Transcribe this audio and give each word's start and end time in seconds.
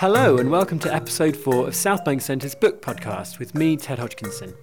Hello, 0.00 0.38
and 0.38 0.50
welcome 0.50 0.78
to 0.78 0.94
episode 0.94 1.36
four 1.36 1.68
of 1.68 1.74
Southbank 1.74 2.22
Centre's 2.22 2.54
book 2.54 2.80
podcast 2.80 3.38
with 3.38 3.54
me, 3.54 3.76
Ted 3.76 3.98
Hodgkinson. 3.98 4.54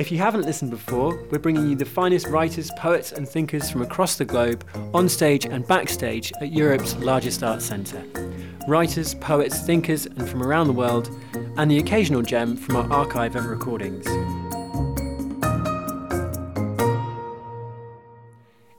If 0.00 0.10
you 0.10 0.18
haven't 0.18 0.42
listened 0.42 0.72
before, 0.72 1.24
we're 1.30 1.38
bringing 1.38 1.70
you 1.70 1.76
the 1.76 1.84
finest 1.84 2.26
writers, 2.26 2.68
poets, 2.76 3.12
and 3.12 3.28
thinkers 3.28 3.70
from 3.70 3.82
across 3.82 4.16
the 4.16 4.24
globe, 4.24 4.64
on 4.92 5.08
stage 5.08 5.46
and 5.46 5.64
backstage 5.68 6.32
at 6.40 6.50
Europe's 6.50 6.96
largest 6.96 7.44
art 7.44 7.62
centre. 7.62 8.04
Writers, 8.66 9.14
poets, 9.14 9.60
thinkers, 9.60 10.06
and 10.06 10.28
from 10.28 10.42
around 10.42 10.66
the 10.66 10.72
world, 10.72 11.16
and 11.56 11.70
the 11.70 11.78
occasional 11.78 12.22
gem 12.22 12.56
from 12.56 12.74
our 12.74 12.92
archive 12.92 13.36
of 13.36 13.46
recordings. 13.46 14.04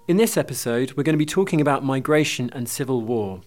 In 0.10 0.18
this 0.18 0.36
episode, 0.36 0.92
we're 0.98 1.04
going 1.04 1.14
to 1.14 1.18
be 1.18 1.26
talking 1.26 1.62
about 1.62 1.82
migration 1.82 2.49
and 2.52 2.67
civil 2.67 2.99
war. 3.04 3.40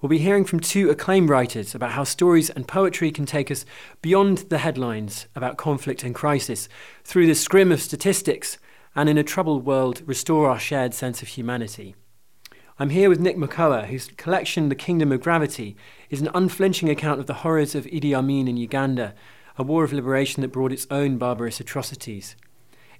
We'll 0.00 0.08
be 0.08 0.18
hearing 0.18 0.44
from 0.44 0.60
two 0.60 0.90
acclaimed 0.90 1.28
writers 1.28 1.74
about 1.74 1.90
how 1.90 2.04
stories 2.04 2.50
and 2.50 2.68
poetry 2.68 3.10
can 3.10 3.26
take 3.26 3.50
us 3.50 3.64
beyond 4.00 4.38
the 4.48 4.58
headlines 4.58 5.26
about 5.34 5.56
conflict 5.56 6.04
and 6.04 6.14
crisis, 6.14 6.68
through 7.02 7.26
the 7.26 7.34
scrim 7.34 7.72
of 7.72 7.82
statistics, 7.82 8.58
and 8.94 9.08
in 9.08 9.18
a 9.18 9.24
troubled 9.24 9.66
world, 9.66 10.02
restore 10.06 10.48
our 10.48 10.58
shared 10.60 10.94
sense 10.94 11.20
of 11.20 11.28
humanity. 11.28 11.96
I'm 12.78 12.90
here 12.90 13.08
with 13.08 13.18
Nick 13.18 13.36
Makoha, 13.36 13.86
whose 13.86 14.06
collection, 14.16 14.68
The 14.68 14.76
Kingdom 14.76 15.10
of 15.10 15.20
Gravity, 15.20 15.76
is 16.10 16.20
an 16.20 16.30
unflinching 16.32 16.88
account 16.88 17.18
of 17.18 17.26
the 17.26 17.34
horrors 17.34 17.74
of 17.74 17.86
Idi 17.86 18.14
Amin 18.14 18.46
in 18.46 18.56
Uganda, 18.56 19.16
a 19.56 19.64
war 19.64 19.82
of 19.82 19.92
liberation 19.92 20.42
that 20.42 20.52
brought 20.52 20.70
its 20.70 20.86
own 20.92 21.18
barbarous 21.18 21.58
atrocities. 21.58 22.36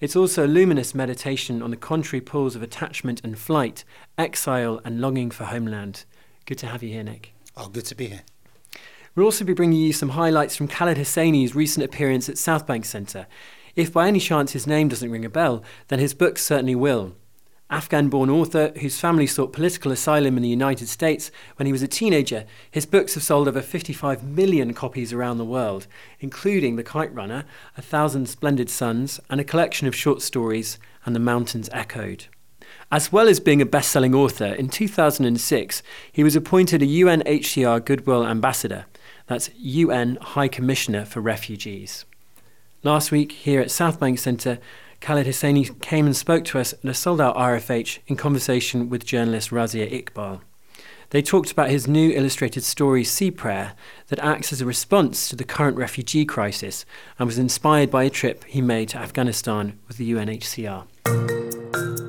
It's 0.00 0.16
also 0.16 0.44
a 0.44 0.48
luminous 0.48 0.96
meditation 0.96 1.62
on 1.62 1.70
the 1.70 1.76
contrary 1.76 2.20
pulls 2.20 2.56
of 2.56 2.62
attachment 2.62 3.20
and 3.22 3.38
flight, 3.38 3.84
exile 4.18 4.80
and 4.84 5.00
longing 5.00 5.30
for 5.30 5.44
homeland. 5.44 6.04
Good 6.48 6.56
to 6.60 6.66
have 6.66 6.82
you 6.82 6.88
here, 6.88 7.02
Nick. 7.02 7.34
Oh, 7.58 7.68
good 7.68 7.84
to 7.84 7.94
be 7.94 8.06
here. 8.06 8.22
We'll 9.14 9.26
also 9.26 9.44
be 9.44 9.52
bringing 9.52 9.80
you 9.80 9.92
some 9.92 10.08
highlights 10.08 10.56
from 10.56 10.66
Khaled 10.66 10.96
Hosseini's 10.96 11.54
recent 11.54 11.84
appearance 11.84 12.26
at 12.30 12.36
Southbank 12.36 12.86
Centre. 12.86 13.26
If 13.76 13.92
by 13.92 14.08
any 14.08 14.18
chance 14.18 14.52
his 14.52 14.66
name 14.66 14.88
doesn't 14.88 15.10
ring 15.10 15.26
a 15.26 15.28
bell, 15.28 15.62
then 15.88 15.98
his 15.98 16.14
book 16.14 16.38
certainly 16.38 16.74
will. 16.74 17.14
Afghan 17.68 18.08
born 18.08 18.30
author 18.30 18.72
whose 18.80 18.98
family 18.98 19.26
sought 19.26 19.52
political 19.52 19.92
asylum 19.92 20.38
in 20.38 20.42
the 20.42 20.48
United 20.48 20.88
States 20.88 21.30
when 21.56 21.66
he 21.66 21.72
was 21.72 21.82
a 21.82 21.86
teenager, 21.86 22.46
his 22.70 22.86
books 22.86 23.12
have 23.12 23.22
sold 23.22 23.46
over 23.46 23.60
55 23.60 24.24
million 24.24 24.72
copies 24.72 25.12
around 25.12 25.36
the 25.36 25.44
world, 25.44 25.86
including 26.18 26.76
The 26.76 26.82
Kite 26.82 27.14
Runner, 27.14 27.44
A 27.76 27.82
Thousand 27.82 28.26
Splendid 28.26 28.70
Suns, 28.70 29.20
and 29.28 29.38
a 29.38 29.44
collection 29.44 29.86
of 29.86 29.94
short 29.94 30.22
stories, 30.22 30.78
And 31.04 31.14
the 31.14 31.20
Mountains 31.20 31.68
Echoed. 31.74 32.24
As 32.90 33.12
well 33.12 33.28
as 33.28 33.38
being 33.38 33.60
a 33.60 33.66
best 33.66 33.90
selling 33.90 34.14
author, 34.14 34.46
in 34.46 34.68
2006 34.70 35.82
he 36.10 36.24
was 36.24 36.34
appointed 36.34 36.82
a 36.82 36.86
UNHCR 36.86 37.84
Goodwill 37.84 38.26
Ambassador. 38.26 38.86
That's 39.26 39.50
UN 39.58 40.16
High 40.22 40.48
Commissioner 40.48 41.04
for 41.04 41.20
Refugees. 41.20 42.06
Last 42.82 43.10
week, 43.10 43.32
here 43.32 43.60
at 43.60 43.68
Southbank 43.68 44.18
Centre, 44.18 44.58
Khaled 45.02 45.26
Hosseini 45.26 45.78
came 45.82 46.06
and 46.06 46.16
spoke 46.16 46.46
to 46.46 46.58
us 46.58 46.72
at 46.72 46.84
a 46.84 46.94
sold 46.94 47.20
out 47.20 47.36
RFH 47.36 47.98
in 48.06 48.16
conversation 48.16 48.88
with 48.88 49.04
journalist 49.04 49.50
Razia 49.50 49.92
Iqbal. 49.92 50.40
They 51.10 51.20
talked 51.20 51.52
about 51.52 51.70
his 51.70 51.86
new 51.86 52.10
illustrated 52.12 52.64
story, 52.64 53.04
Sea 53.04 53.30
Prayer, 53.30 53.74
that 54.06 54.18
acts 54.20 54.50
as 54.50 54.62
a 54.62 54.66
response 54.66 55.28
to 55.28 55.36
the 55.36 55.44
current 55.44 55.76
refugee 55.76 56.24
crisis 56.24 56.86
and 57.18 57.26
was 57.26 57.38
inspired 57.38 57.90
by 57.90 58.04
a 58.04 58.10
trip 58.10 58.44
he 58.44 58.62
made 58.62 58.88
to 58.90 58.98
Afghanistan 58.98 59.78
with 59.88 59.98
the 59.98 60.10
UNHCR. 60.10 62.07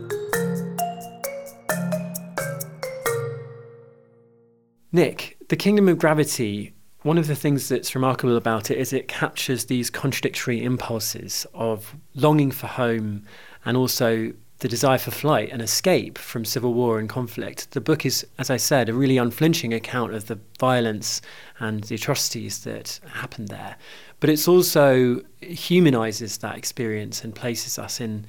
Nick, 4.92 5.38
The 5.50 5.56
Kingdom 5.56 5.88
of 5.88 6.00
Gravity, 6.00 6.74
one 7.04 7.20
of 7.20 7.28
the 7.28 7.36
things 7.36 7.70
that's 7.70 7.94
remarkable 7.94 8.36
about 8.36 8.72
it 8.72 8.78
is 8.78 8.92
it 8.92 9.08
captures 9.08 9.66
these 9.66 9.90
contradictory 9.90 10.64
impulses 10.64 11.46
of 11.54 11.96
longing 12.16 12.50
for 12.50 12.68
home 12.68 13.24
and 13.66 13.78
also 13.78 14.34
the 14.60 14.68
desire 14.68 14.98
for 14.98 15.12
flight 15.12 15.50
and 15.52 15.62
escape 15.62 16.18
from 16.18 16.44
civil 16.44 16.74
war 16.74 17.00
and 17.00 17.08
conflict. 17.08 17.72
The 17.72 17.80
book 17.80 18.06
is, 18.06 18.26
as 18.38 18.50
I 18.50 18.58
said, 18.58 18.90
a 18.90 18.94
really 18.94 19.18
unflinching 19.18 19.74
account 19.74 20.14
of 20.14 20.26
the 20.26 20.40
violence 20.60 21.22
and 21.60 21.84
the 21.86 21.96
atrocities 21.96 22.64
that 22.64 23.00
happened 23.14 23.48
there. 23.48 23.78
But 24.20 24.30
it's 24.30 24.48
also 24.48 25.22
humanizes 25.40 26.40
that 26.40 26.58
experience 26.58 27.24
and 27.24 27.34
places 27.34 27.80
us 27.80 28.02
in 28.02 28.26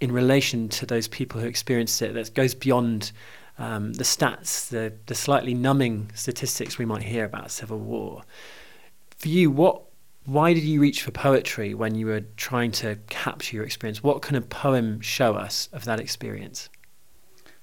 in 0.00 0.12
relation 0.12 0.66
to 0.66 0.86
those 0.86 1.06
people 1.08 1.38
who 1.40 1.46
experienced 1.46 2.00
it 2.00 2.14
that 2.14 2.34
goes 2.34 2.54
beyond 2.54 3.12
um, 3.60 3.92
the 3.92 4.04
stats, 4.04 4.68
the, 4.70 4.92
the 5.06 5.14
slightly 5.14 5.54
numbing 5.54 6.10
statistics 6.14 6.78
we 6.78 6.86
might 6.86 7.02
hear 7.02 7.24
about 7.24 7.50
civil 7.50 7.78
war. 7.78 8.22
For 9.18 9.28
you, 9.28 9.50
what 9.50 9.82
why 10.24 10.52
did 10.54 10.64
you 10.64 10.80
reach 10.80 11.02
for 11.02 11.10
poetry 11.10 11.74
when 11.74 11.94
you 11.94 12.06
were 12.06 12.22
trying 12.36 12.72
to 12.72 12.98
capture 13.08 13.56
your 13.56 13.64
experience? 13.64 14.02
What 14.02 14.22
can 14.22 14.36
a 14.36 14.40
poem 14.40 15.00
show 15.00 15.34
us 15.34 15.68
of 15.72 15.84
that 15.84 15.98
experience? 15.98 16.68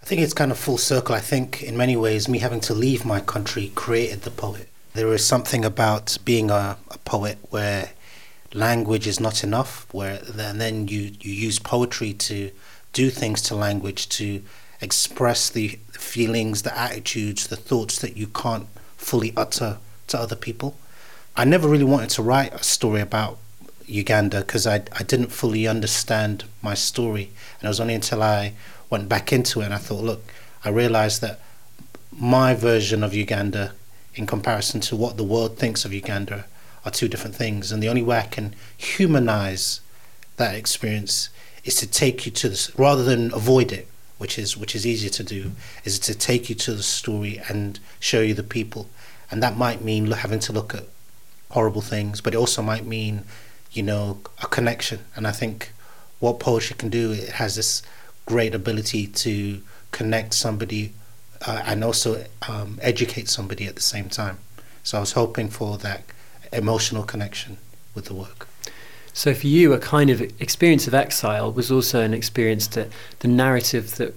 I 0.02 0.06
think 0.06 0.22
it's 0.22 0.34
kind 0.34 0.52
of 0.52 0.58
full 0.58 0.78
circle. 0.78 1.16
I 1.16 1.20
think 1.20 1.64
in 1.64 1.78
many 1.78 1.96
ways, 1.96 2.28
me 2.28 2.40
having 2.40 2.60
to 2.62 2.74
leave 2.74 3.06
my 3.06 3.20
country 3.20 3.72
created 3.76 4.22
the 4.22 4.32
poet. 4.32 4.70
There 4.94 5.14
is 5.14 5.26
something 5.26 5.64
about 5.64 6.18
being 6.26 6.50
a, 6.50 6.78
a 6.92 6.98
poet 7.00 7.38
where 7.50 7.92
language 8.54 9.08
is 9.08 9.20
not 9.20 9.44
enough, 9.44 9.92
where 9.94 10.20
and 10.38 10.60
then 10.62 10.88
you, 10.88 11.12
you 11.22 11.34
use 11.34 11.60
poetry 11.60 12.14
to 12.14 12.52
do 12.94 13.10
things 13.10 13.42
to 13.44 13.56
language 13.56 14.10
to 14.10 14.42
express 14.82 15.50
the 15.50 15.80
feelings, 15.92 16.62
the 16.62 16.78
attitudes, 16.78 17.48
the 17.48 17.56
thoughts 17.56 18.00
that 18.00 18.18
you 18.18 18.28
can't 18.28 18.68
fully 18.96 19.34
utter 19.36 19.78
to 20.08 20.20
other 20.20 20.36
people. 20.36 20.78
I 21.36 21.46
never 21.46 21.68
really 21.68 21.84
wanted 21.84 22.10
to 22.12 22.24
write 22.24 22.54
a 22.54 22.64
story 22.64 23.02
about 23.02 23.38
Uganda 23.86 24.40
because 24.42 24.68
I, 24.68 24.84
I 24.92 25.04
didn't 25.04 25.32
fully 25.32 25.68
understand 25.68 26.46
my 26.62 26.74
story. 26.74 27.30
And 27.60 27.66
it 27.66 27.68
was 27.68 27.80
only 27.80 27.94
until 27.94 28.22
I 28.22 28.54
went 28.90 29.10
back 29.10 29.32
into 29.32 29.62
it 29.62 29.66
and 29.66 29.74
I 29.74 29.78
thought, 29.78 30.04
look, 30.04 30.24
I 30.64 30.70
realized 30.70 31.22
that 31.22 31.40
my 32.12 32.54
version 32.54 33.04
of 33.04 33.14
Uganda 33.14 33.74
in 34.16 34.26
comparison 34.26 34.82
to 34.82 34.96
what 34.96 35.18
the 35.18 35.24
world 35.24 35.58
thinks 35.58 35.86
of 35.86 35.94
Uganda 35.94 36.46
are 36.84 36.92
two 36.92 37.08
different 37.08 37.36
things. 37.36 37.72
And 37.72 37.82
the 37.82 37.90
only 37.90 38.02
way 38.02 38.18
I 38.18 38.24
can 38.24 38.56
humanize 38.76 39.82
that 40.38 40.56
experience 40.56 41.30
is 41.64 41.76
to 41.76 41.88
take 41.88 42.26
you 42.26 42.32
to 42.32 42.50
this 42.50 42.78
rather 42.80 43.04
than 43.04 43.34
avoid 43.34 43.72
it 43.72 43.88
which 44.18 44.38
is 44.40 44.58
which 44.58 44.76
is 44.76 44.86
easier 44.86 45.10
to 45.10 45.24
do, 45.24 45.52
is 45.84 46.00
to 46.00 46.14
take 46.14 46.50
you 46.50 46.56
to 46.56 46.74
the 46.74 46.84
story 46.84 47.42
and 47.50 47.80
show 48.00 48.22
you 48.22 48.34
the 48.34 48.44
people, 48.44 48.90
and 49.32 49.42
that 49.44 49.58
might 49.58 49.84
mean 49.84 50.12
having 50.12 50.40
to 50.40 50.54
look 50.54 50.74
at 50.74 50.84
horrible 51.52 51.82
things, 51.82 52.22
but 52.22 52.34
it 52.34 52.38
also 52.38 52.62
might 52.62 52.86
mean, 52.86 53.24
you 53.72 53.84
know, 53.84 54.20
a 54.44 54.48
connection. 54.48 55.00
And 55.16 55.26
I 55.28 55.32
think 55.32 55.72
what 56.20 56.40
poetry 56.40 56.76
can 56.78 56.90
do, 56.90 57.12
it 57.12 57.30
has 57.30 57.56
this 57.56 57.82
great 58.26 58.54
ability 58.54 59.08
to 59.08 59.62
connect 59.92 60.34
somebody 60.34 60.94
uh, 61.46 61.62
and 61.66 61.84
also 61.84 62.26
um, 62.48 62.80
educate 62.82 63.30
somebody 63.30 63.66
at 63.66 63.76
the 63.76 63.82
same 63.82 64.10
time. 64.10 64.40
So 64.84 64.98
I 64.98 65.02
was 65.02 65.14
hoping 65.14 65.50
for 65.50 65.78
that 65.80 66.04
emotional 66.52 67.04
connection 67.04 67.58
with 67.94 68.06
the 68.06 68.14
work. 68.14 68.47
So 69.18 69.34
for 69.34 69.48
you, 69.48 69.74
a 69.74 69.80
kind 69.80 70.12
of 70.12 70.22
experience 70.40 70.86
of 70.86 70.94
exile 70.94 71.52
was 71.52 71.72
also 71.72 72.02
an 72.02 72.14
experience 72.14 72.68
that 72.68 72.90
the 73.18 73.28
narrative 73.28 73.96
that 73.96 74.14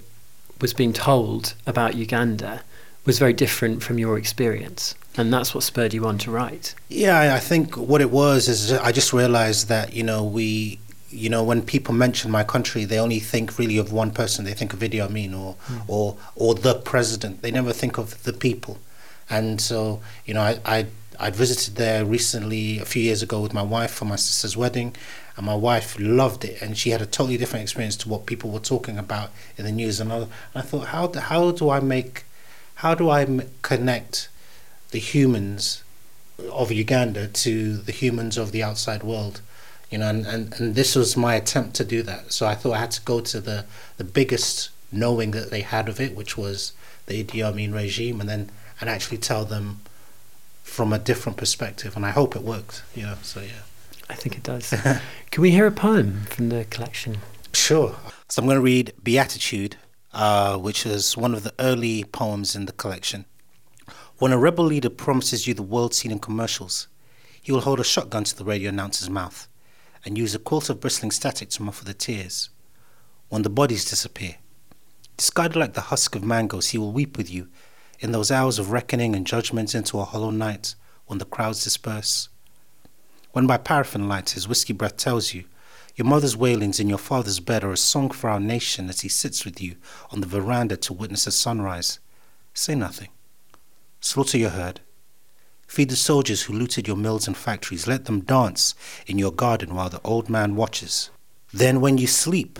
was 0.61 0.75
being 0.75 0.93
told 0.93 1.55
about 1.65 1.95
Uganda 1.95 2.61
was 3.03 3.17
very 3.17 3.33
different 3.33 3.81
from 3.81 3.97
your 3.97 4.15
experience. 4.19 4.93
And 5.17 5.33
that's 5.33 5.55
what 5.55 5.63
spurred 5.63 5.95
you 5.95 6.05
on 6.05 6.19
to 6.19 6.29
write. 6.29 6.75
Yeah, 6.87 7.33
I 7.33 7.39
think 7.39 7.75
what 7.75 7.99
it 7.99 8.11
was 8.11 8.47
is 8.47 8.73
I 8.73 8.91
just 8.91 9.11
realized 9.11 9.69
that, 9.69 9.91
you 9.91 10.03
know, 10.03 10.23
we, 10.23 10.79
you 11.09 11.29
know, 11.29 11.43
when 11.43 11.63
people 11.63 11.95
mention 11.95 12.29
my 12.29 12.43
country, 12.43 12.85
they 12.85 12.99
only 12.99 13.19
think 13.19 13.57
really 13.57 13.79
of 13.79 13.91
one 13.91 14.11
person. 14.11 14.45
They 14.45 14.53
think 14.53 14.71
of 14.71 14.81
Idi 14.81 15.03
Amin 15.03 15.33
or, 15.33 15.55
mm. 15.65 15.81
or, 15.87 16.15
or 16.35 16.53
the 16.53 16.75
president. 16.75 17.41
They 17.41 17.49
never 17.49 17.73
think 17.73 17.97
of 17.97 18.21
the 18.21 18.33
people. 18.33 18.77
And 19.31 19.59
so, 19.59 19.99
you 20.27 20.35
know, 20.35 20.41
I, 20.41 20.59
I 20.63 20.85
I'd 21.23 21.35
visited 21.35 21.75
there 21.75 22.03
recently 22.03 22.79
a 22.79 22.85
few 22.85 23.03
years 23.03 23.21
ago 23.21 23.41
with 23.41 23.53
my 23.53 23.61
wife 23.61 23.91
for 23.91 24.05
my 24.05 24.15
sister's 24.15 24.57
wedding, 24.57 24.95
and 25.37 25.45
my 25.45 25.53
wife 25.53 25.95
loved 25.99 26.43
it, 26.43 26.59
and 26.63 26.75
she 26.75 26.89
had 26.89 26.99
a 26.99 27.05
totally 27.05 27.37
different 27.37 27.61
experience 27.61 27.95
to 27.97 28.09
what 28.09 28.25
people 28.25 28.49
were 28.49 28.59
talking 28.59 28.97
about 28.97 29.29
in 29.55 29.63
the 29.63 29.71
news. 29.71 29.99
And 29.99 30.11
I, 30.11 30.17
and 30.17 30.29
I 30.55 30.61
thought, 30.61 30.87
how 30.87 31.05
do, 31.05 31.19
how 31.19 31.51
do 31.51 31.69
I 31.69 31.79
make, 31.79 32.23
how 32.75 32.95
do 32.95 33.11
I 33.11 33.27
connect 33.61 34.29
the 34.89 34.97
humans 34.97 35.83
of 36.51 36.71
Uganda 36.71 37.27
to 37.27 37.77
the 37.77 37.91
humans 37.91 38.35
of 38.35 38.51
the 38.51 38.63
outside 38.63 39.03
world? 39.03 39.41
You 39.91 39.99
know, 39.99 40.09
and, 40.09 40.25
and, 40.25 40.59
and 40.59 40.73
this 40.73 40.95
was 40.95 41.15
my 41.15 41.35
attempt 41.35 41.75
to 41.75 41.85
do 41.85 42.01
that. 42.01 42.31
So 42.33 42.47
I 42.47 42.55
thought 42.55 42.73
I 42.73 42.79
had 42.79 42.91
to 42.91 43.01
go 43.01 43.21
to 43.21 43.39
the, 43.39 43.65
the 43.97 44.03
biggest 44.03 44.71
knowing 44.91 45.31
that 45.31 45.51
they 45.51 45.61
had 45.61 45.87
of 45.87 45.99
it, 46.01 46.15
which 46.15 46.35
was 46.35 46.73
the 47.05 47.23
Idi 47.23 47.43
Amin 47.43 47.73
regime, 47.73 48.19
and 48.19 48.27
then 48.27 48.49
and 48.79 48.89
actually 48.89 49.19
tell 49.19 49.45
them 49.45 49.81
from 50.71 50.93
a 50.93 50.97
different 50.97 51.37
perspective, 51.37 51.97
and 51.97 52.05
I 52.05 52.11
hope 52.11 52.33
it 52.33 52.43
worked. 52.43 52.83
Yeah, 52.95 53.15
so 53.23 53.41
yeah. 53.41 53.63
I 54.09 54.13
think 54.15 54.37
it 54.37 54.43
does. 54.43 54.69
Can 55.31 55.41
we 55.41 55.51
hear 55.51 55.67
a 55.67 55.71
poem 55.71 56.21
from 56.29 56.47
the 56.47 56.63
collection? 56.63 57.17
Sure. 57.53 57.93
So 58.29 58.41
I'm 58.41 58.47
going 58.47 58.55
to 58.55 58.61
read 58.61 58.93
Beatitude, 59.03 59.75
uh, 60.13 60.57
which 60.57 60.85
is 60.85 61.17
one 61.17 61.33
of 61.33 61.43
the 61.43 61.53
early 61.59 62.05
poems 62.05 62.55
in 62.55 62.67
the 62.67 62.71
collection. 62.71 63.25
When 64.19 64.31
a 64.31 64.37
rebel 64.37 64.63
leader 64.63 64.89
promises 64.89 65.45
you 65.45 65.53
the 65.53 65.61
world 65.61 65.93
seen 65.93 66.09
in 66.09 66.19
commercials, 66.19 66.87
he 67.41 67.51
will 67.51 67.61
hold 67.61 67.81
a 67.81 67.83
shotgun 67.83 68.23
to 68.23 68.37
the 68.37 68.45
radio 68.45 68.69
announcer's 68.69 69.09
mouth 69.09 69.49
and 70.05 70.17
use 70.17 70.33
a 70.33 70.39
quilt 70.39 70.69
of 70.69 70.79
bristling 70.79 71.11
static 71.11 71.49
to 71.49 71.63
muffle 71.63 71.85
the 71.85 71.93
tears. 71.93 72.49
When 73.27 73.41
the 73.41 73.49
bodies 73.49 73.83
disappear, 73.83 74.35
discarded 75.17 75.57
like 75.57 75.73
the 75.73 75.89
husk 75.91 76.15
of 76.15 76.23
mangoes, 76.23 76.69
he 76.69 76.77
will 76.77 76.93
weep 76.93 77.17
with 77.17 77.29
you 77.29 77.49
in 78.01 78.11
those 78.11 78.31
hours 78.31 78.59
of 78.59 78.71
reckoning 78.71 79.15
and 79.15 79.25
judgment 79.25 79.73
into 79.73 79.99
a 79.99 80.03
hollow 80.03 80.31
night 80.31 80.75
when 81.05 81.19
the 81.19 81.25
crowds 81.25 81.63
disperse. 81.63 82.27
When 83.31 83.47
by 83.47 83.57
paraffin 83.57 84.09
light 84.09 84.31
his 84.31 84.47
whiskey 84.47 84.73
breath 84.73 84.97
tells 84.97 85.33
you 85.33 85.45
your 85.95 86.07
mother's 86.07 86.37
wailings 86.37 86.79
in 86.79 86.89
your 86.89 86.97
father's 86.97 87.39
bed 87.39 87.63
are 87.63 87.71
a 87.71 87.77
song 87.77 88.09
for 88.11 88.29
our 88.29 88.39
nation 88.39 88.89
as 88.89 89.01
he 89.01 89.09
sits 89.09 89.45
with 89.45 89.61
you 89.61 89.75
on 90.09 90.21
the 90.21 90.27
veranda 90.27 90.77
to 90.77 90.93
witness 90.93 91.27
a 91.27 91.31
sunrise, 91.31 91.99
say 92.53 92.75
nothing. 92.75 93.09
Slaughter 93.99 94.37
your 94.37 94.49
herd. 94.51 94.79
Feed 95.67 95.89
the 95.89 95.95
soldiers 95.95 96.43
who 96.43 96.53
looted 96.53 96.87
your 96.87 96.97
mills 96.97 97.27
and 97.27 97.37
factories. 97.37 97.87
Let 97.87 98.05
them 98.05 98.21
dance 98.21 98.73
in 99.05 99.19
your 99.19 99.31
garden 99.31 99.75
while 99.75 99.89
the 99.89 100.01
old 100.03 100.29
man 100.29 100.55
watches. 100.55 101.09
Then, 101.53 101.81
when 101.81 101.97
you 101.97 102.07
sleep 102.07 102.59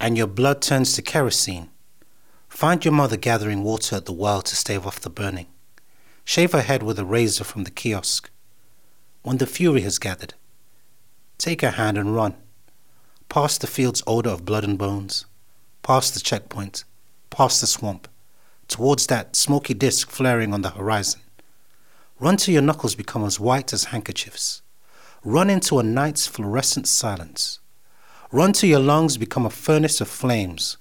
and 0.00 0.16
your 0.16 0.26
blood 0.26 0.60
turns 0.60 0.94
to 0.94 1.02
kerosene, 1.02 1.70
find 2.48 2.84
your 2.84 2.92
mother 2.92 3.16
gathering 3.16 3.62
water 3.62 3.96
at 3.96 4.06
the 4.06 4.12
well 4.12 4.42
to 4.42 4.56
stave 4.56 4.86
off 4.86 5.00
the 5.00 5.10
burning. 5.10 5.46
Shave 6.24 6.52
her 6.52 6.62
head 6.62 6.82
with 6.82 6.98
a 6.98 7.04
razor 7.04 7.44
from 7.44 7.64
the 7.64 7.70
kiosk. 7.70 8.30
When 9.22 9.38
the 9.38 9.46
fury 9.46 9.82
has 9.82 9.98
gathered, 9.98 10.34
take 11.38 11.62
her 11.62 11.72
hand 11.72 11.98
and 11.98 12.14
run. 12.14 12.34
Past 13.28 13.60
the 13.60 13.66
field's 13.66 14.02
odor 14.06 14.30
of 14.30 14.44
blood 14.44 14.64
and 14.64 14.78
bones, 14.78 15.26
past 15.82 16.14
the 16.14 16.20
checkpoint, 16.20 16.84
past 17.30 17.60
the 17.60 17.66
swamp, 17.66 18.08
towards 18.68 19.06
that 19.06 19.36
smoky 19.36 19.74
disk 19.74 20.10
flaring 20.10 20.54
on 20.54 20.62
the 20.62 20.70
horizon. 20.70 21.20
Run 22.18 22.36
till 22.38 22.54
your 22.54 22.62
knuckles 22.62 22.94
become 22.94 23.24
as 23.24 23.38
white 23.38 23.72
as 23.72 23.84
handkerchiefs. 23.84 24.62
Run 25.22 25.50
into 25.50 25.78
a 25.78 25.82
night's 25.82 26.26
fluorescent 26.26 26.88
silence. 26.88 27.60
Run 28.32 28.52
till 28.52 28.70
your 28.70 28.80
lungs 28.80 29.18
become 29.18 29.44
a 29.46 29.50
furnace 29.50 30.00
of 30.00 30.08
flames. 30.08 30.77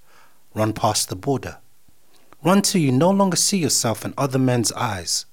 Run 0.58 0.74
past 0.74 1.10
the 1.10 1.16
border. 1.16 1.60
Run 2.44 2.64
till 2.64 2.82
you 2.82 2.92
no 2.92 3.12
longer 3.12 3.38
see 3.38 3.60
yourself 3.60 4.04
in 4.04 4.16
other 4.18 4.40
men's 4.40 4.72
eyes. 4.72 5.28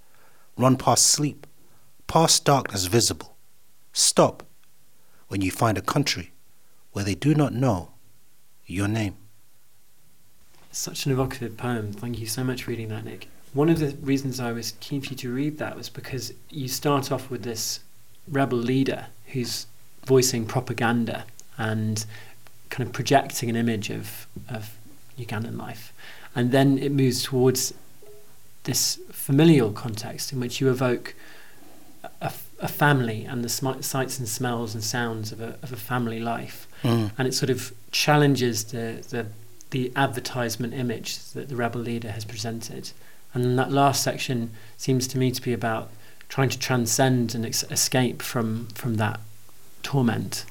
Run 0.59 0.77
past 0.77 1.07
sleep, 1.07 1.47
past 2.07 2.45
darkness 2.45 2.85
visible. 2.85 3.35
Stop 3.95 4.43
when 5.29 5.41
you 5.41 5.51
find 5.51 5.79
a 5.79 5.81
country 5.81 6.33
where 6.93 7.07
they 7.07 7.15
do 7.15 7.35
not 7.35 7.55
know 7.55 7.93
your 8.67 8.87
name. 8.87 9.17
Such 10.73 11.07
an 11.07 11.13
evocative 11.13 11.57
poem. 11.57 11.95
Thank 11.95 12.19
you 12.19 12.27
so 12.27 12.45
much 12.45 12.65
for 12.65 12.73
reading 12.73 12.89
that, 12.89 13.07
Nick. 13.07 13.29
One 13.55 13.71
of 13.71 13.79
the 13.79 13.97
reasons 14.03 14.41
I 14.41 14.53
was 14.53 14.73
keen 14.81 15.01
for 15.01 15.09
you 15.09 15.17
to 15.17 15.33
read 15.33 15.57
that 15.57 15.75
was 15.75 15.89
because 15.89 16.35
you 16.51 16.69
start 16.69 17.11
off 17.11 17.31
with 17.31 17.45
this 17.45 17.81
rebel 18.29 18.59
leader 18.59 19.07
who's 19.29 19.69
voicing 20.05 20.45
propaganda 20.45 21.25
and 21.57 22.05
kind 22.69 22.87
of 22.87 22.93
projecting 22.93 23.49
an 23.49 23.57
image 23.57 23.89
of, 23.89 24.27
of 24.51 24.77
Ugandan 25.19 25.57
life. 25.57 25.93
And 26.35 26.51
then 26.53 26.79
it 26.79 26.93
moves 26.93 27.23
towards 27.23 27.75
this 28.65 28.99
familial 29.11 29.73
context 29.73 30.33
in 30.33 30.41
which 30.41 30.61
you 30.61 30.71
evoke 30.71 31.15
a, 32.21 32.33
a 32.61 32.69
family 32.69 33.25
and 33.25 33.45
the 33.45 33.49
sm- 33.49 33.81
sights 33.81 34.19
and 34.19 34.29
smells 34.29 34.75
and 34.75 34.83
sounds 34.83 35.33
of 35.33 35.41
a, 35.41 35.57
of 35.63 35.73
a 35.73 35.77
family 35.77 36.19
life. 36.19 36.67
Mm. 36.83 37.13
And 37.17 37.29
it 37.29 37.35
sort 37.35 37.51
of 37.51 37.73
challenges 37.91 38.65
the, 38.65 39.05
the, 39.11 39.27
the 39.71 39.93
advertisement 39.97 40.75
image 40.75 41.19
that 41.33 41.49
the 41.49 41.57
rebel 41.57 41.81
leader 41.81 42.11
has 42.11 42.25
presented. 42.25 42.91
And 43.33 43.59
that 43.59 43.71
last 43.71 44.03
section 44.03 44.51
seems 44.77 45.07
to 45.09 45.19
me 45.19 45.31
to 45.31 45.43
be 45.43 45.53
about 45.53 45.91
trying 46.29 46.49
to 46.49 46.59
transcend 46.59 47.35
and 47.35 47.45
ex- 47.45 47.65
escape 47.71 48.23
from 48.23 48.69
from 48.75 48.97
that 48.97 49.21
torment. 49.83 50.45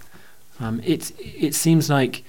Um, 0.60 0.81
it 0.83 1.12
it 1.19 1.56
seems 1.56 1.89
like 1.89 2.24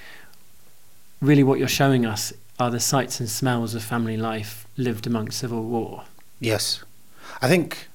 really 1.21 1.43
what 1.43 1.59
you're 1.59 1.69
showing 1.69 2.07
us 2.07 2.33
are 2.59 2.71
the 2.71 2.81
sights 2.81 3.21
and 3.21 3.29
smells 3.29 3.75
of 3.75 3.83
family 3.83 4.17
life 4.17 4.67
lived 4.77 5.07
amongst 5.07 5.39
civil 5.39 5.63
war. 5.63 6.05
Yes. 6.41 6.85
I 7.43 7.49
think 7.49 7.89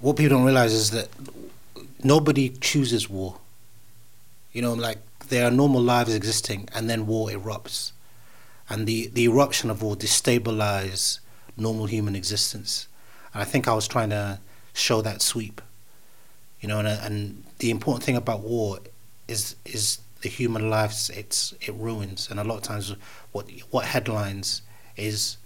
what 0.00 0.16
people 0.16 0.36
don't 0.36 0.44
realize 0.44 0.72
is 0.72 0.90
that 0.90 1.08
nobody 2.02 2.48
chooses 2.48 3.08
war. 3.08 3.36
You 4.52 4.62
know, 4.62 4.72
like 4.74 4.98
there 5.28 5.46
are 5.46 5.50
normal 5.50 5.80
lives 5.80 6.14
existing 6.14 6.68
and 6.74 6.90
then 6.90 7.06
war 7.06 7.28
erupts. 7.28 7.92
And 8.68 8.86
the, 8.86 9.08
the 9.08 9.24
eruption 9.24 9.70
of 9.70 9.82
war 9.82 9.96
destabilizes 9.96 11.20
normal 11.56 11.86
human 11.86 12.16
existence. 12.16 12.88
And 13.32 13.42
I 13.42 13.44
think 13.44 13.68
I 13.68 13.74
was 13.74 13.86
trying 13.86 14.10
to 14.10 14.40
show 14.72 15.02
that 15.02 15.22
sweep. 15.22 15.60
You 16.60 16.68
know, 16.68 16.78
and, 16.78 16.88
and 16.88 17.44
the 17.58 17.70
important 17.70 18.04
thing 18.04 18.16
about 18.16 18.40
war 18.40 18.78
is 19.28 19.56
is 19.64 19.98
the 20.22 20.28
human 20.28 20.70
lives 20.70 21.10
it's 21.10 21.54
it 21.60 21.74
ruins, 21.74 22.28
and 22.30 22.40
a 22.40 22.44
lot 22.44 22.56
of 22.56 22.62
times 22.62 22.94
what 23.32 23.50
what 23.70 23.84
headlines 23.84 24.62
is 24.96 25.36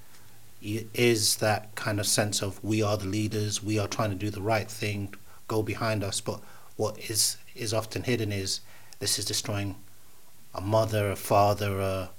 is 0.63 1.37
that 1.37 1.75
kind 1.75 2.01
of 2.01 2.07
sense 2.07 2.43
of 2.43 2.63
we 2.65 2.83
are 2.83 2.97
the 2.97 3.07
leaders, 3.07 3.63
we 3.63 3.79
are 3.79 3.87
trying 3.87 4.11
to 4.11 4.17
do 4.17 4.31
the 4.31 4.41
right 4.41 4.71
thing, 4.71 5.15
go 5.49 5.63
behind 5.63 6.03
us. 6.03 6.21
But 6.21 6.41
what 6.77 6.99
is 7.11 7.37
is 7.55 7.73
often 7.73 8.03
hidden 8.03 8.33
is 8.33 8.61
this 8.99 9.19
is 9.19 9.25
destroying 9.25 9.77
a 10.55 10.61
mother, 10.61 11.11
a 11.11 11.17
father, 11.17 11.81
a 11.81 12.11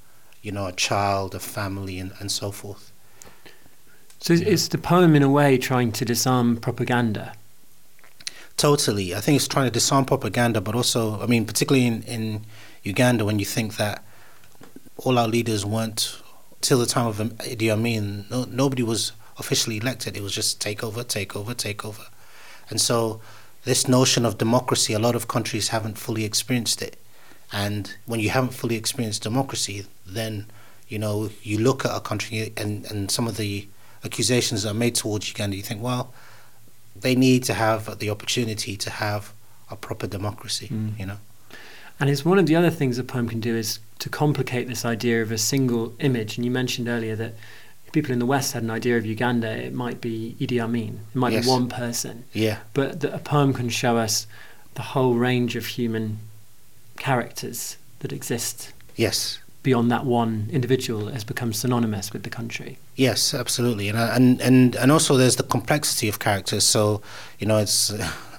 you 0.41 0.51
know, 0.51 0.67
a 0.67 0.71
child, 0.71 1.35
a 1.35 1.39
family, 1.39 1.99
and, 1.99 2.13
and 2.19 2.31
so 2.31 2.51
forth. 2.51 2.91
So 4.19 4.33
yeah. 4.33 4.47
is 4.47 4.69
the 4.69 4.77
poem 4.77 5.15
in 5.15 5.23
a 5.23 5.29
way 5.29 5.57
trying 5.57 5.91
to 5.93 6.05
disarm 6.05 6.57
propaganda? 6.57 7.33
Totally. 8.57 9.13
I 9.13 9.21
think 9.21 9.35
it's 9.35 9.47
trying 9.47 9.65
to 9.65 9.71
disarm 9.71 10.05
propaganda, 10.05 10.59
but 10.61 10.73
also, 10.73 11.21
I 11.21 11.27
mean, 11.27 11.45
particularly 11.45 11.85
in, 11.85 12.01
in 12.03 12.45
Uganda, 12.81 13.23
when 13.23 13.37
you 13.37 13.45
think 13.45 13.77
that 13.77 14.03
all 14.97 15.19
our 15.19 15.27
leaders 15.27 15.63
weren't, 15.63 16.19
till 16.61 16.79
the 16.79 16.87
time 16.87 17.05
of 17.05 17.17
Idi 17.17 17.71
Amin, 17.71 18.25
no, 18.31 18.45
nobody 18.45 18.81
was 18.81 19.11
officially 19.37 19.77
elected. 19.77 20.17
It 20.17 20.23
was 20.23 20.33
just 20.33 20.59
take 20.59 20.83
over, 20.83 21.03
take 21.03 21.35
over, 21.35 21.53
take 21.53 21.85
over. 21.85 22.07
And 22.71 22.81
so, 22.81 23.21
this 23.63 23.87
notion 23.87 24.25
of 24.25 24.39
democracy, 24.39 24.93
a 24.93 24.99
lot 24.99 25.15
of 25.15 25.27
countries 25.27 25.67
haven't 25.67 25.99
fully 25.99 26.25
experienced 26.25 26.81
it. 26.81 26.97
And 27.53 27.93
when 28.07 28.19
you 28.19 28.31
haven't 28.31 28.53
fully 28.55 28.75
experienced 28.75 29.21
democracy, 29.21 29.85
then, 30.05 30.47
you 30.87 30.97
know, 30.97 31.29
you 31.43 31.59
look 31.59 31.85
at 31.85 31.95
a 31.95 31.99
country 31.99 32.53
and, 32.57 32.85
and 32.89 33.11
some 33.11 33.27
of 33.27 33.37
the 33.37 33.67
accusations 34.03 34.63
that 34.63 34.71
are 34.71 34.73
made 34.73 34.95
towards 34.95 35.29
Uganda, 35.29 35.55
you 35.55 35.63
think, 35.63 35.81
well, 35.83 36.11
they 37.01 37.15
need 37.15 37.43
to 37.45 37.53
have 37.53 37.99
the 37.99 38.09
opportunity 38.09 38.75
to 38.77 38.89
have 38.89 39.33
a 39.69 39.75
proper 39.75 40.07
democracy, 40.07 40.69
mm. 40.69 40.97
you 40.99 41.05
know. 41.05 41.17
And 41.99 42.09
it's 42.09 42.23
one 42.23 42.37
of 42.37 42.45
the 42.45 42.55
other 42.55 42.69
things 42.69 42.97
a 42.97 43.03
poem 43.03 43.27
can 43.27 43.39
do 43.39 43.55
is 43.55 43.79
to 43.99 44.09
complicate 44.09 44.67
this 44.67 44.85
idea 44.85 45.21
of 45.21 45.31
a 45.31 45.37
single 45.37 45.95
image. 45.99 46.37
And 46.37 46.45
you 46.45 46.51
mentioned 46.51 46.87
earlier 46.87 47.15
that 47.15 47.33
if 47.85 47.91
people 47.91 48.11
in 48.11 48.19
the 48.19 48.25
West 48.25 48.53
had 48.53 48.63
an 48.63 48.69
idea 48.69 48.97
of 48.97 49.05
Uganda, 49.05 49.49
it 49.49 49.73
might 49.73 49.99
be 49.99 50.35
Idi 50.39 50.61
Amin. 50.61 50.99
It 51.13 51.17
might 51.17 51.33
yes. 51.33 51.45
be 51.45 51.49
one 51.49 51.67
person. 51.67 52.25
Yeah. 52.33 52.59
But 52.73 53.03
a 53.03 53.19
poem 53.19 53.53
can 53.53 53.69
show 53.69 53.97
us 53.97 54.27
the 54.75 54.83
whole 54.83 55.15
range 55.15 55.55
of 55.55 55.65
human 55.65 56.19
characters 56.97 57.77
that 57.99 58.13
exist. 58.13 58.73
Yes 58.95 59.39
beyond 59.67 59.91
that 59.91 60.05
one 60.05 60.47
individual 60.49 61.07
has 61.07 61.25
become 61.25 61.51
synonymous 61.51 62.13
with 62.13 62.23
the 62.23 62.29
country. 62.29 62.77
Yes, 62.95 63.33
absolutely, 63.33 63.89
and 63.89 63.97
and 63.97 64.41
and 64.41 64.75
and 64.77 64.93
also 64.93 65.17
there's 65.17 65.35
the 65.35 65.43
complexity 65.43 66.07
of 66.07 66.19
characters. 66.19 66.63
So, 66.63 67.01
you 67.37 67.47
know, 67.47 67.57
it's 67.57 67.91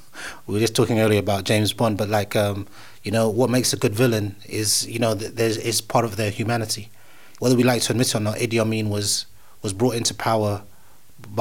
we 0.47 0.55
were 0.55 0.61
just 0.61 0.75
talking 0.75 1.01
earlier 1.01 1.21
about 1.21 1.45
James 1.45 1.75
Bond, 1.75 1.99
but 1.99 2.09
like, 2.09 2.35
um, 2.35 2.67
you 3.03 3.13
know, 3.13 3.29
what 3.29 3.51
makes 3.51 3.75
a 3.75 3.77
good 3.77 3.95
villain 3.95 4.37
is 4.47 4.89
you 4.89 4.99
know 4.99 5.13
there's 5.13 5.59
is 5.59 5.83
part 5.83 6.07
of 6.07 6.17
their 6.17 6.31
humanity, 6.31 6.89
whether 7.41 7.57
we 7.57 7.63
like 7.63 7.83
to 7.83 7.93
admit 7.93 8.09
it 8.09 8.15
or 8.15 8.21
not. 8.21 8.37
Idi 8.37 8.59
Amin 8.59 8.89
was 8.89 9.27
was 9.61 9.75
brought 9.75 9.97
into 9.97 10.15
power 10.15 10.63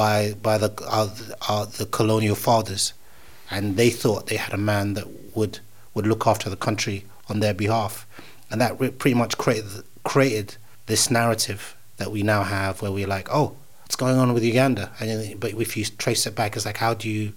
by 0.02 0.34
by 0.42 0.58
the 0.58 0.70
uh, 0.86 1.08
uh, 1.48 1.64
the 1.64 1.86
colonial 1.86 2.36
fathers, 2.36 2.92
and 3.50 3.78
they 3.78 3.88
thought 3.88 4.26
they 4.26 4.36
had 4.36 4.52
a 4.52 4.62
man 4.72 4.92
that 4.92 5.06
would 5.34 5.60
would 5.94 6.06
look 6.06 6.26
after 6.26 6.50
the 6.50 6.60
country 6.68 7.06
on 7.30 7.40
their 7.40 7.54
behalf 7.54 8.06
and 8.50 8.60
that 8.60 8.78
pretty 8.78 9.14
much 9.14 9.38
created 9.38 9.84
created 10.04 10.56
this 10.86 11.10
narrative 11.10 11.76
that 11.98 12.10
we 12.10 12.22
now 12.22 12.42
have, 12.44 12.80
where 12.80 12.92
we're 12.92 13.06
like, 13.06 13.28
oh, 13.30 13.56
what's 13.82 13.96
going 13.96 14.16
on 14.16 14.32
with 14.32 14.42
Uganda? 14.42 14.90
And 15.00 15.38
but 15.38 15.52
if 15.54 15.76
you 15.76 15.84
trace 15.84 16.26
it 16.26 16.34
back, 16.34 16.56
it's 16.56 16.64
like, 16.64 16.78
how 16.78 16.94
do 16.94 17.08
you, 17.08 17.34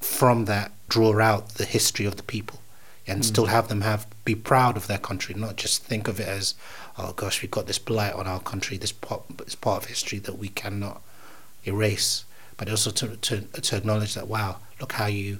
from 0.00 0.44
that, 0.44 0.72
draw 0.88 1.20
out 1.20 1.50
the 1.54 1.64
history 1.64 2.06
of 2.06 2.16
the 2.16 2.22
people, 2.22 2.60
and 3.06 3.22
mm. 3.22 3.24
still 3.24 3.46
have 3.46 3.68
them 3.68 3.80
have 3.80 4.06
be 4.24 4.34
proud 4.34 4.76
of 4.76 4.86
their 4.86 4.98
country, 4.98 5.34
not 5.34 5.56
just 5.56 5.82
think 5.82 6.06
of 6.06 6.20
it 6.20 6.28
as, 6.28 6.54
oh 6.96 7.12
gosh, 7.12 7.42
we've 7.42 7.50
got 7.50 7.66
this 7.66 7.78
blight 7.78 8.14
on 8.14 8.28
our 8.28 8.40
country, 8.40 8.76
this 8.76 8.92
part, 8.92 9.22
this 9.38 9.56
part 9.56 9.82
of 9.82 9.88
history 9.88 10.20
that 10.20 10.38
we 10.38 10.48
cannot 10.48 11.02
erase, 11.66 12.24
but 12.56 12.70
also 12.70 12.90
to 12.90 13.16
to 13.16 13.40
to 13.40 13.76
acknowledge 13.76 14.14
that, 14.14 14.28
wow, 14.28 14.58
look 14.80 14.92
how 14.92 15.06
you 15.06 15.38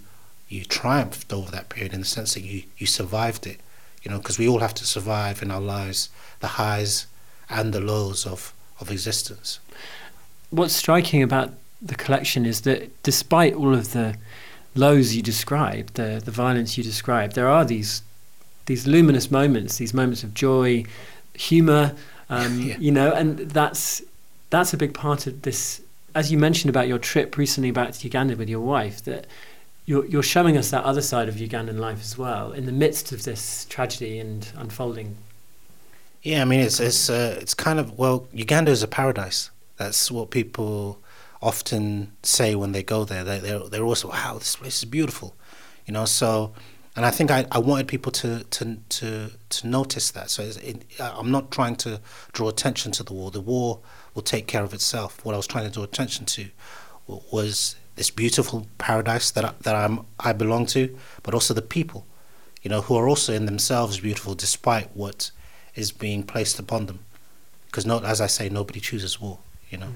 you 0.49 0.65
triumphed 0.65 1.33
over 1.33 1.51
that 1.51 1.69
period 1.69 1.95
in 1.95 2.01
the 2.01 2.07
sense 2.07 2.35
that 2.35 2.43
you 2.43 2.65
you 2.77 2.87
survived 2.87 3.47
it 3.47 3.61
you 4.03 4.11
know, 4.11 4.19
because 4.19 4.39
we 4.39 4.49
all 4.49 4.61
have 4.61 4.75
to 4.75 4.85
survive 4.85 5.43
in 5.43 5.51
our 5.51 5.61
lives 5.61 6.11
the 6.41 6.49
highs 6.49 7.07
and 7.49 7.73
the 7.73 7.81
lows 7.81 8.27
of, 8.27 8.53
of 8.81 8.91
existence. 8.91 9.61
What's 10.51 10.75
striking 10.75 11.23
about 11.23 11.53
the 11.81 11.95
collection 11.95 12.47
is 12.47 12.63
that 12.63 13.03
despite 13.03 13.55
all 13.55 13.75
of 13.75 13.93
the 13.93 14.17
lows 14.75 15.15
you 15.15 15.23
described, 15.23 15.95
the 15.95 16.21
the 16.25 16.31
violence 16.31 16.79
you 16.79 16.85
described, 16.85 17.35
there 17.35 17.49
are 17.49 17.65
these 17.65 18.03
these 18.67 18.87
luminous 18.87 19.31
moments, 19.31 19.79
these 19.79 19.93
moments 19.93 20.23
of 20.23 20.35
joy, 20.35 20.85
humor, 21.35 21.95
um, 22.31 22.61
yeah. 22.61 22.77
you 22.79 22.91
know, 22.91 23.13
and 23.13 23.39
that's 23.39 24.03
that's 24.51 24.73
a 24.73 24.77
big 24.77 24.95
part 24.95 25.27
of 25.27 25.43
this. 25.43 25.81
As 26.15 26.31
you 26.31 26.37
mentioned 26.37 26.69
about 26.69 26.89
your 26.89 26.99
trip 26.99 27.39
recently 27.39 27.71
back 27.71 27.93
to 27.93 28.05
Uganda 28.05 28.37
with 28.37 28.49
your 28.49 28.61
wife, 28.61 29.03
that 29.05 29.27
you're 29.93 30.07
you're 30.07 30.23
showing 30.23 30.57
us 30.57 30.71
that 30.71 30.85
other 30.85 31.03
side 31.03 31.29
of 31.29 31.35
Ugandan 31.35 31.79
life 31.79 32.01
as 32.01 32.17
well 32.17 32.53
in 32.53 32.65
the 32.65 32.73
midst 32.73 33.13
of 33.13 33.25
this 33.25 33.67
tragedy 33.67 34.19
and 34.19 34.51
unfolding. 34.57 35.17
Yeah, 36.23 36.41
I 36.43 36.45
mean 36.47 36.61
it's 36.61 36.81
it's 36.81 37.11
uh, 37.11 37.39
it's 37.43 37.55
kind 37.55 37.79
of 37.79 37.99
well, 37.99 38.27
Uganda 38.33 38.71
is 38.71 38.83
a 38.83 38.89
paradise. 38.89 39.51
That's 39.77 40.11
what 40.11 40.31
people 40.31 40.99
often 41.43 42.13
say 42.23 42.55
when 42.55 42.73
they 42.73 42.83
go 42.83 43.05
there. 43.05 43.23
They 43.23 43.39
they're 43.39 43.69
they're 43.71 43.85
also 43.85 44.09
wow, 44.09 44.39
this 44.39 44.57
place 44.57 44.79
is 44.79 44.87
beautiful, 44.87 45.35
you 45.87 45.93
know. 45.93 46.07
So, 46.07 46.55
and 46.97 47.05
I 47.05 47.11
think 47.11 47.31
I, 47.31 47.45
I 47.53 47.59
wanted 47.59 47.87
people 47.87 48.13
to 48.13 48.45
to 48.45 48.79
to 48.97 49.31
to 49.57 49.67
notice 49.67 50.11
that. 50.13 50.31
So 50.31 50.43
it, 50.43 50.87
I'm 50.99 51.31
not 51.31 51.51
trying 51.51 51.77
to 51.85 52.01
draw 52.33 52.49
attention 52.49 52.93
to 52.93 53.03
the 53.03 53.13
war. 53.13 53.31
The 53.31 53.47
war 53.53 53.81
will 54.15 54.23
take 54.23 54.47
care 54.47 54.65
of 54.65 54.73
itself. 54.73 55.23
What 55.25 55.35
I 55.35 55.37
was 55.37 55.47
trying 55.47 55.67
to 55.67 55.71
draw 55.71 55.85
attention 55.85 56.25
to 56.37 56.47
was 57.07 57.77
this 57.97 58.11
beautiful 58.11 58.67
paradise 58.79 59.31
that 59.33 59.45
I, 59.45 59.53
that 59.63 59.75
I'm 59.75 60.07
I 60.19 60.33
belong 60.33 60.67
to, 60.67 60.97
but 61.23 61.35
also 61.35 61.55
the 61.55 61.63
people, 61.63 62.07
you 62.63 62.71
know, 62.71 62.83
who 62.83 62.97
are 62.97 63.09
also 63.09 63.33
in 63.33 63.47
themselves 63.47 64.01
beautiful 64.01 64.35
despite 64.35 64.95
what 64.95 65.31
is 65.75 65.93
being 65.93 66.23
placed 66.23 66.59
upon 66.59 66.87
them. 66.87 67.01
Because 67.67 67.87
not, 67.87 68.05
as 68.05 68.21
I 68.21 68.27
say, 68.27 68.49
nobody 68.49 68.81
chooses 68.81 69.21
war. 69.21 69.39
You 69.71 69.79
know. 69.79 69.89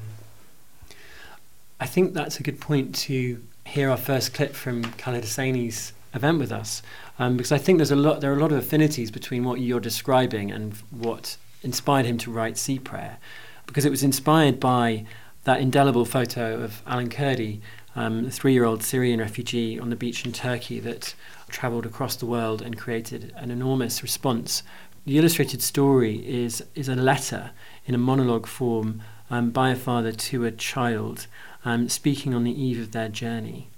I 1.78 1.86
think 1.86 2.14
that's 2.14 2.40
a 2.40 2.42
good 2.42 2.60
point 2.60 2.94
to 3.06 3.42
hear 3.66 3.90
our 3.90 3.98
first 3.98 4.32
clip 4.32 4.54
from 4.54 4.84
Khaled 4.92 5.24
Hosseini's 5.24 5.92
event 6.14 6.38
with 6.38 6.50
us, 6.50 6.82
um, 7.18 7.36
because 7.36 7.52
I 7.52 7.58
think 7.58 7.78
there's 7.78 7.90
a 7.90 7.96
lot 7.96 8.20
there 8.20 8.32
are 8.32 8.36
a 8.36 8.40
lot 8.40 8.52
of 8.52 8.58
affinities 8.58 9.10
between 9.10 9.44
what 9.44 9.60
you're 9.60 9.80
describing 9.80 10.50
and 10.50 10.74
what 10.90 11.36
inspired 11.62 12.06
him 12.06 12.16
to 12.18 12.30
write 12.30 12.56
Sea 12.56 12.78
Prayer, 12.78 13.18
because 13.66 13.84
it 13.84 13.90
was 13.90 14.02
inspired 14.02 14.58
by 14.58 15.04
that 15.44 15.60
indelible 15.60 16.04
photo 16.04 16.58
of 16.60 16.82
Alan 16.86 17.10
Kurdi 17.10 17.60
um, 17.96 18.26
a 18.26 18.30
three 18.30 18.52
year 18.52 18.64
old 18.64 18.82
Syrian 18.82 19.20
refugee 19.20 19.80
on 19.80 19.90
the 19.90 19.96
beach 19.96 20.24
in 20.24 20.32
Turkey 20.32 20.78
that 20.80 21.14
travelled 21.48 21.86
across 21.86 22.14
the 22.14 22.26
world 22.26 22.60
and 22.60 22.78
created 22.78 23.32
an 23.36 23.50
enormous 23.50 24.02
response. 24.02 24.62
The 25.06 25.18
illustrated 25.18 25.62
story 25.62 26.16
is, 26.26 26.62
is 26.74 26.88
a 26.88 26.94
letter 26.94 27.52
in 27.86 27.94
a 27.94 27.98
monologue 27.98 28.46
form 28.46 29.02
um, 29.30 29.50
by 29.50 29.70
a 29.70 29.76
father 29.76 30.12
to 30.12 30.44
a 30.44 30.52
child 30.52 31.26
um, 31.64 31.88
speaking 31.88 32.34
on 32.34 32.44
the 32.44 32.62
eve 32.62 32.80
of 32.80 32.92
their 32.92 33.08
journey. 33.08 33.70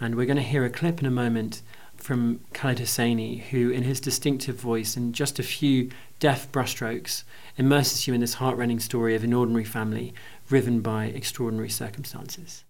And 0.00 0.16
we're 0.16 0.26
going 0.26 0.36
to 0.36 0.42
hear 0.42 0.64
a 0.64 0.70
clip 0.70 1.00
in 1.00 1.06
a 1.06 1.10
moment 1.10 1.62
from 1.96 2.40
Khaled 2.52 2.78
Hosseini, 2.78 3.40
who, 3.44 3.70
in 3.70 3.84
his 3.84 4.00
distinctive 4.00 4.56
voice, 4.56 4.96
in 4.96 5.12
just 5.12 5.38
a 5.38 5.42
few 5.42 5.90
deft 6.18 6.50
brushstrokes, 6.52 7.22
immerses 7.56 8.06
you 8.06 8.14
in 8.14 8.20
this 8.20 8.34
heartrending 8.34 8.80
story 8.80 9.14
of 9.14 9.24
an 9.24 9.32
ordinary 9.32 9.64
family 9.64 10.12
riven 10.50 10.80
by 10.80 11.06
extraordinary 11.06 11.70
circumstances. 11.70 12.64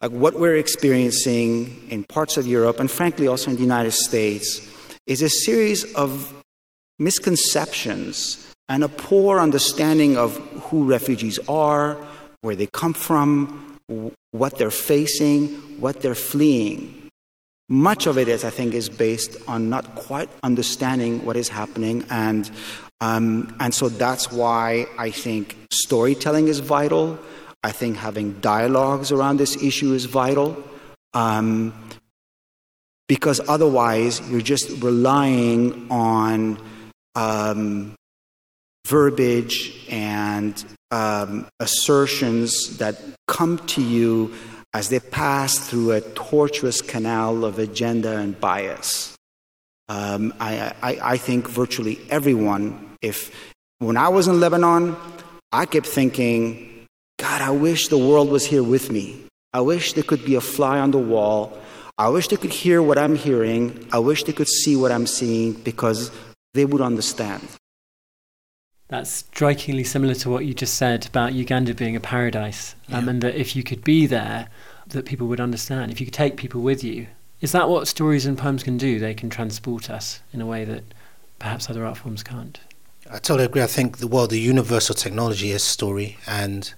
Like 0.00 0.12
what 0.12 0.38
we're 0.38 0.56
experiencing 0.56 1.88
in 1.90 2.04
parts 2.04 2.36
of 2.36 2.46
Europe 2.46 2.78
and 2.78 2.88
frankly 2.88 3.26
also 3.26 3.50
in 3.50 3.56
the 3.56 3.62
United 3.62 3.92
States 3.92 4.60
is 5.06 5.22
a 5.22 5.28
series 5.28 5.92
of 5.94 6.32
misconceptions 7.00 8.52
and 8.68 8.84
a 8.84 8.88
poor 8.88 9.40
understanding 9.40 10.16
of 10.16 10.36
who 10.70 10.84
refugees 10.84 11.38
are, 11.48 11.96
where 12.42 12.54
they 12.54 12.66
come 12.66 12.92
from, 12.92 13.78
what 14.30 14.58
they're 14.58 14.70
facing, 14.70 15.48
what 15.80 16.00
they're 16.00 16.14
fleeing. 16.14 16.94
Much 17.68 18.06
of 18.06 18.18
it 18.18 18.28
is, 18.28 18.44
I 18.44 18.50
think, 18.50 18.74
is 18.74 18.88
based 18.88 19.36
on 19.48 19.68
not 19.68 19.94
quite 19.94 20.28
understanding 20.42 21.24
what 21.24 21.36
is 21.36 21.48
happening, 21.48 22.04
and 22.08 22.50
um, 23.00 23.54
and 23.60 23.74
so 23.74 23.90
that's 23.90 24.32
why 24.32 24.86
I 24.96 25.10
think 25.10 25.56
storytelling 25.70 26.48
is 26.48 26.60
vital. 26.60 27.18
I 27.62 27.72
think 27.72 27.96
having 27.96 28.40
dialogues 28.40 29.10
around 29.10 29.38
this 29.38 29.62
issue 29.62 29.92
is 29.92 30.04
vital 30.04 30.62
um, 31.14 31.72
because 33.08 33.40
otherwise 33.48 34.20
you're 34.30 34.40
just 34.40 34.82
relying 34.82 35.90
on 35.90 36.58
um, 37.14 37.94
verbiage 38.86 39.86
and 39.90 40.64
um, 40.90 41.46
assertions 41.60 42.78
that 42.78 43.00
come 43.26 43.58
to 43.66 43.82
you 43.82 44.32
as 44.74 44.88
they 44.88 45.00
pass 45.00 45.58
through 45.58 45.92
a 45.92 46.00
tortuous 46.00 46.80
canal 46.80 47.44
of 47.44 47.58
agenda 47.58 48.18
and 48.18 48.38
bias. 48.40 49.16
Um, 49.88 50.34
I, 50.38 50.72
I, 50.82 50.98
I 51.02 51.16
think 51.16 51.48
virtually 51.48 51.98
everyone, 52.10 52.96
if 53.00 53.30
when 53.78 53.96
I 53.96 54.08
was 54.08 54.28
in 54.28 54.38
Lebanon, 54.38 54.96
I 55.50 55.64
kept 55.64 55.86
thinking, 55.86 56.77
God, 57.18 57.42
I 57.42 57.50
wish 57.50 57.88
the 57.88 57.98
world 57.98 58.30
was 58.30 58.46
here 58.46 58.62
with 58.62 58.92
me. 58.92 59.24
I 59.52 59.60
wish 59.60 59.92
there 59.94 60.04
could 60.04 60.24
be 60.24 60.36
a 60.36 60.40
fly 60.40 60.78
on 60.78 60.92
the 60.92 60.98
wall. 60.98 61.58
I 61.98 62.08
wish 62.08 62.28
they 62.28 62.36
could 62.36 62.52
hear 62.52 62.80
what 62.80 62.96
I'm 62.96 63.16
hearing. 63.16 63.88
I 63.90 63.98
wish 63.98 64.22
they 64.22 64.32
could 64.32 64.46
see 64.46 64.76
what 64.76 64.92
I'm 64.92 65.06
seeing 65.06 65.54
because 65.54 66.12
they 66.54 66.64
would 66.64 66.80
understand. 66.80 67.42
That's 68.86 69.10
strikingly 69.10 69.82
similar 69.82 70.14
to 70.14 70.30
what 70.30 70.46
you 70.46 70.54
just 70.54 70.74
said 70.74 71.06
about 71.06 71.34
Uganda 71.34 71.74
being 71.74 71.96
a 71.96 72.00
paradise, 72.00 72.76
um, 72.90 73.04
yeah. 73.04 73.10
and 73.10 73.22
that 73.22 73.34
if 73.34 73.56
you 73.56 73.64
could 73.64 73.82
be 73.82 74.06
there, 74.06 74.48
that 74.86 75.04
people 75.04 75.26
would 75.26 75.40
understand. 75.40 75.90
If 75.90 76.00
you 76.00 76.06
could 76.06 76.14
take 76.14 76.36
people 76.36 76.60
with 76.60 76.84
you, 76.84 77.08
is 77.40 77.50
that 77.50 77.68
what 77.68 77.88
stories 77.88 78.26
and 78.26 78.38
poems 78.38 78.62
can 78.62 78.78
do? 78.78 79.00
They 79.00 79.12
can 79.12 79.28
transport 79.28 79.90
us 79.90 80.20
in 80.32 80.40
a 80.40 80.46
way 80.46 80.64
that 80.64 80.84
perhaps 81.40 81.68
other 81.68 81.84
art 81.84 81.98
forms 81.98 82.22
can't. 82.22 82.60
I 83.10 83.18
totally 83.18 83.46
agree. 83.46 83.62
I 83.62 83.66
think 83.66 83.98
the 83.98 84.06
well, 84.06 84.28
the 84.28 84.38
universal 84.38 84.94
technology 84.94 85.50
is 85.50 85.64
story, 85.64 86.16
and 86.28 86.72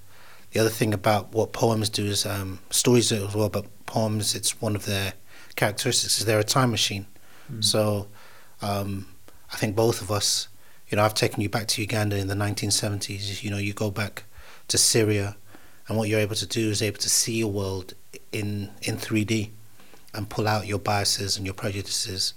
the 0.52 0.61
other 0.61 0.71
thing 0.71 0.92
about 0.92 1.33
what 1.33 1.52
poems 1.52 1.88
do 1.88 2.07
is 2.07 2.26
um, 2.26 2.61
stories 2.71 3.09
do 3.09 3.26
as 3.26 3.35
well, 3.35 3.49
but 3.49 3.66
poems, 3.87 4.35
it's 4.35 4.61
one 4.61 4.75
of 4.75 4.87
their 4.87 5.14
characteristics 5.57 6.19
is 6.19 6.25
they're 6.25 6.38
a 6.40 6.45
time 6.45 6.71
machine. 6.71 7.07
Mm. 7.52 7.62
So 7.62 8.09
um, 8.62 9.07
I 9.52 9.57
think 9.57 9.76
both 9.76 10.00
of 10.00 10.11
us, 10.11 10.49
you 10.88 10.97
know, 10.97 11.04
I've 11.04 11.14
taken 11.14 11.40
you 11.40 11.49
back 11.49 11.69
to 11.69 11.80
Uganda 11.80 12.16
in 12.16 12.26
the 12.26 12.35
1970s. 12.35 13.42
You 13.42 13.50
know, 13.50 13.59
you 13.59 13.73
go 13.73 13.90
back 13.90 14.25
to 14.69 14.78
Syria, 14.78 15.37
and 15.87 15.97
what 15.97 16.09
you're 16.09 16.21
able 16.21 16.37
to 16.37 16.47
do 16.47 16.71
is 16.71 16.83
able 16.83 16.99
to 16.99 17.11
see 17.11 17.40
a 17.40 17.49
world 17.49 17.95
in 18.33 18.71
in 18.83 18.97
3D 18.97 19.50
and 20.14 20.28
pull 20.28 20.49
out 20.49 20.66
your 20.66 20.78
biases 20.78 21.37
and 21.37 21.47
your 21.47 21.54
prejudices 21.54 22.35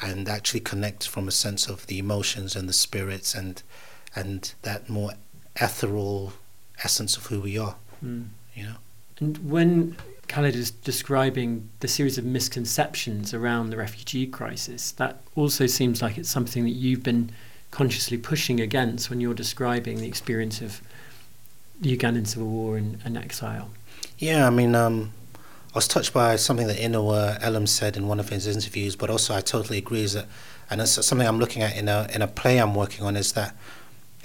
and 0.00 0.28
actually 0.28 0.60
connect 0.60 1.06
from 1.06 1.28
a 1.28 1.30
sense 1.30 1.66
of 1.66 1.86
the 1.86 1.98
emotions 1.98 2.56
and 2.56 2.68
the 2.68 2.72
spirits 2.72 3.34
and 3.34 3.62
and 4.14 4.54
that 4.62 4.88
more 4.88 5.12
ethereal 5.56 6.32
essence 6.82 7.16
of 7.16 7.26
who 7.26 7.40
we 7.40 7.58
are. 7.58 7.76
Mm. 8.04 8.28
You 8.54 8.64
know. 8.64 8.76
And 9.18 9.50
when 9.50 9.96
Khaled 10.28 10.54
is 10.54 10.70
describing 10.70 11.68
the 11.80 11.88
series 11.88 12.16
of 12.18 12.24
misconceptions 12.24 13.34
around 13.34 13.70
the 13.70 13.76
refugee 13.76 14.26
crisis, 14.26 14.92
that 14.92 15.20
also 15.34 15.66
seems 15.66 16.00
like 16.02 16.16
it's 16.16 16.30
something 16.30 16.64
that 16.64 16.70
you've 16.70 17.02
been 17.02 17.30
consciously 17.70 18.16
pushing 18.16 18.60
against 18.60 19.10
when 19.10 19.20
you're 19.20 19.34
describing 19.34 19.98
the 19.98 20.08
experience 20.08 20.60
of 20.60 20.80
the 21.80 21.96
Ugandan 21.96 22.26
civil 22.26 22.48
war 22.48 22.76
and, 22.76 22.98
and 23.04 23.16
exile. 23.16 23.70
Yeah, 24.18 24.46
I 24.46 24.50
mean, 24.50 24.74
um, 24.74 25.12
I 25.36 25.78
was 25.78 25.88
touched 25.88 26.12
by 26.12 26.36
something 26.36 26.66
that 26.66 26.76
Inua 26.76 27.40
Ellams 27.40 27.68
said 27.68 27.96
in 27.96 28.08
one 28.08 28.20
of 28.20 28.28
his 28.28 28.46
interviews, 28.46 28.96
but 28.96 29.08
also 29.08 29.34
I 29.34 29.40
totally 29.40 29.78
agree 29.78 30.02
is 30.02 30.14
that, 30.14 30.26
and 30.68 30.80
it's 30.80 31.04
something 31.04 31.26
I'm 31.26 31.38
looking 31.38 31.62
at 31.62 31.76
in 31.76 31.88
a 31.88 32.08
in 32.14 32.22
a 32.22 32.28
play 32.28 32.58
I'm 32.58 32.74
working 32.74 33.04
on 33.04 33.16
is 33.16 33.32
that 33.32 33.54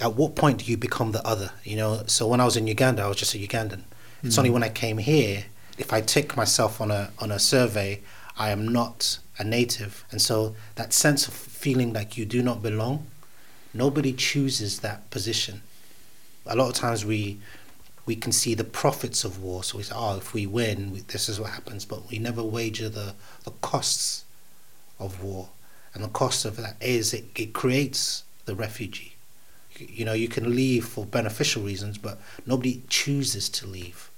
at 0.00 0.14
what 0.14 0.34
point 0.34 0.58
do 0.58 0.64
you 0.66 0.76
become 0.76 1.12
the 1.12 1.26
other? 1.26 1.52
You 1.64 1.76
know, 1.76 2.02
so 2.06 2.26
when 2.26 2.40
I 2.40 2.44
was 2.44 2.56
in 2.56 2.66
Uganda, 2.66 3.02
I 3.02 3.08
was 3.08 3.16
just 3.16 3.34
a 3.34 3.38
Ugandan. 3.38 3.78
Mm-hmm. 3.80 4.26
It's 4.26 4.38
only 4.38 4.50
mm. 4.50 4.54
when 4.54 4.62
I 4.62 4.68
came 4.68 4.98
here, 4.98 5.44
if 5.78 5.92
I 5.92 6.00
tick 6.00 6.36
myself 6.36 6.80
on 6.80 6.90
a 6.90 7.10
on 7.18 7.30
a 7.30 7.38
survey, 7.38 8.00
I 8.38 8.50
am 8.50 8.68
not 8.68 9.18
a 9.38 9.44
native, 9.44 10.04
and 10.10 10.20
so 10.20 10.54
that 10.76 10.92
sense 10.92 11.28
of 11.28 11.34
feeling 11.34 11.92
like 11.92 12.16
you 12.16 12.24
do 12.24 12.42
not 12.42 12.62
belong, 12.62 13.06
nobody 13.74 14.12
chooses 14.12 14.80
that 14.80 15.10
position. 15.10 15.62
A 16.46 16.56
lot 16.56 16.68
of 16.68 16.74
times 16.74 17.04
we 17.04 17.38
we 18.04 18.16
can 18.16 18.32
see 18.32 18.54
the 18.54 18.64
profits 18.64 19.24
of 19.24 19.42
war, 19.42 19.64
so 19.64 19.78
we 19.78 19.82
say, 19.82 19.94
oh, 19.96 20.16
if 20.16 20.32
we 20.32 20.46
win, 20.46 20.92
we, 20.92 21.00
this 21.00 21.28
is 21.28 21.40
what 21.40 21.50
happens, 21.50 21.84
but 21.84 22.08
we 22.08 22.18
never 22.18 22.42
wager 22.42 22.88
the 22.88 23.14
the 23.44 23.52
costs 23.62 24.24
of 24.98 25.22
war, 25.22 25.48
and 25.94 26.04
the 26.04 26.08
cost 26.08 26.44
of 26.44 26.56
that 26.56 26.76
is 26.80 27.14
it, 27.14 27.24
it 27.34 27.52
creates 27.52 28.22
the 28.44 28.54
refugee 28.54 29.15
you 29.80 30.04
know 30.04 30.12
you 30.12 30.28
can 30.28 30.54
leave 30.54 30.84
for 30.84 31.04
beneficial 31.04 31.62
reasons 31.62 31.98
but 31.98 32.18
nobody 32.46 32.82
chooses 32.88 33.48
to 33.48 33.66
leave 33.66 34.10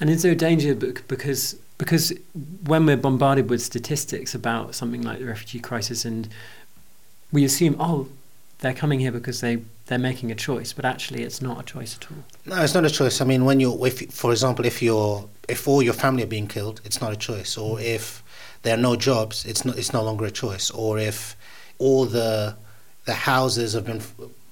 and 0.00 0.10
is 0.10 0.22
there 0.22 0.32
a 0.32 0.36
danger 0.36 0.74
because 0.74 1.54
because 1.78 2.12
when 2.66 2.86
we're 2.86 2.96
bombarded 2.96 3.50
with 3.50 3.60
statistics 3.60 4.34
about 4.34 4.74
something 4.74 5.02
like 5.02 5.18
the 5.18 5.24
refugee 5.24 5.60
crisis 5.60 6.04
and 6.04 6.28
we 7.32 7.44
assume 7.44 7.76
oh 7.78 8.08
they're 8.58 8.72
coming 8.72 9.00
here 9.00 9.12
because 9.12 9.40
they 9.40 9.62
they're 9.86 9.98
making 9.98 10.30
a 10.30 10.34
choice, 10.34 10.72
but 10.72 10.84
actually 10.84 11.22
it's 11.22 11.42
not 11.42 11.60
a 11.60 11.62
choice 11.62 11.98
at 11.98 12.10
all. 12.10 12.24
No, 12.46 12.62
it's 12.62 12.74
not 12.74 12.84
a 12.84 12.90
choice. 12.90 13.20
I 13.20 13.24
mean, 13.24 13.44
when 13.44 13.60
you're, 13.60 13.86
if, 13.86 14.10
for 14.12 14.30
example, 14.30 14.64
if 14.64 14.80
you're, 14.80 15.28
if 15.48 15.68
all 15.68 15.82
your 15.82 15.92
family 15.92 16.22
are 16.22 16.28
being 16.28 16.46
killed, 16.46 16.80
it's 16.84 17.00
not 17.00 17.12
a 17.12 17.16
choice. 17.16 17.58
Or 17.58 17.80
if 17.80 18.22
there 18.62 18.74
are 18.74 18.80
no 18.80 18.96
jobs, 18.96 19.44
it's 19.44 19.64
not, 19.64 19.76
it's 19.76 19.92
no 19.92 20.02
longer 20.02 20.24
a 20.24 20.30
choice. 20.30 20.70
Or 20.70 20.98
if 20.98 21.36
all 21.78 22.06
the, 22.06 22.56
the 23.04 23.12
houses 23.12 23.72
have 23.74 23.84
been 23.84 24.00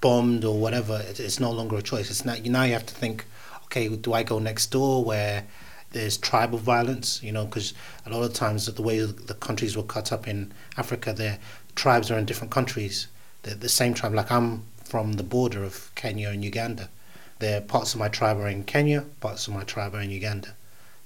bombed 0.01 0.45
or 0.45 0.59
whatever, 0.59 1.03
it's 1.05 1.41
no 1.41 1.51
longer 1.51 1.77
a 1.77 1.83
choice. 1.83 2.11
It's 2.11 2.25
not. 2.25 2.43
Now 2.45 2.65
you 2.65 2.73
have 2.73 2.87
to 2.87 2.95
think, 2.95 3.27
okay, 3.65 3.89
do 3.89 4.13
I 4.13 4.23
go 4.23 4.39
next 4.39 4.67
door 4.71 5.05
where 5.05 5.47
there's 5.93 6.17
tribal 6.17 6.59
violence? 6.59 7.23
You 7.23 7.33
know, 7.33 7.45
because 7.45 7.75
a 8.07 8.11
lot 8.11 8.23
of 8.23 8.33
times 8.33 8.67
the 8.67 8.83
way 8.83 9.01
the 9.01 9.35
countries 9.35 9.77
were 9.77 9.83
cut 9.83 10.13
up 10.13 10.27
in 10.27 10.53
Africa, 10.77 11.13
their 11.13 11.39
tribes 11.75 12.11
are 12.11 12.19
in 12.19 12.25
different 12.25 12.53
countries 12.53 13.07
the, 13.43 13.55
the 13.55 13.69
same 13.69 13.95
tribe. 13.95 14.15
Like 14.15 14.31
I'm 14.31 14.65
from 14.85 15.15
the 15.15 15.23
border 15.23 15.65
of 15.65 15.91
Kenya 15.95 16.31
and 16.31 16.45
Uganda. 16.45 16.89
There 17.39 17.61
parts 17.61 17.95
of 17.95 18.01
my 18.01 18.09
tribe 18.09 18.39
are 18.39 18.49
in 18.49 18.65
Kenya, 18.65 19.05
parts 19.21 19.47
of 19.47 19.55
my 19.55 19.65
tribe 19.65 19.95
are 19.95 20.01
in 20.01 20.11
Uganda. 20.11 20.55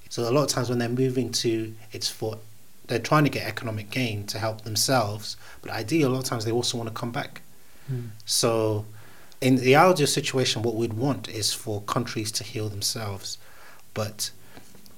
So 0.09 0.29
a 0.29 0.31
lot 0.31 0.45
of 0.45 0.49
times 0.49 0.69
when 0.69 0.79
they're 0.79 0.89
moving 0.89 1.31
to, 1.33 1.75
it's 1.93 2.09
for 2.09 2.39
they're 2.87 2.99
trying 2.99 3.25
to 3.25 3.31
get 3.31 3.47
economic 3.47 3.91
gain 3.91 4.27
to 4.27 4.39
help 4.39 4.63
themselves, 4.63 5.37
but 5.63 5.71
ideally 5.71 6.05
a 6.05 6.09
lot 6.09 6.19
of 6.19 6.25
times 6.25 6.45
they 6.45 6.53
also 6.53 6.77
want 6.77 6.89
to 6.89 6.95
come 6.95 7.13
back. 7.13 7.41
Mm. 7.91 8.11
So 8.25 8.87
in 9.41 9.57
the 9.57 9.77
ideal 9.77 10.07
situation, 10.07 10.63
what 10.63 10.75
we'd 10.75 10.95
want 10.95 11.29
is 11.29 11.53
for 11.53 11.83
countries 11.83 12.33
to 12.33 12.45
heal 12.45 12.69
themselves, 12.69 13.39
but 13.93 14.31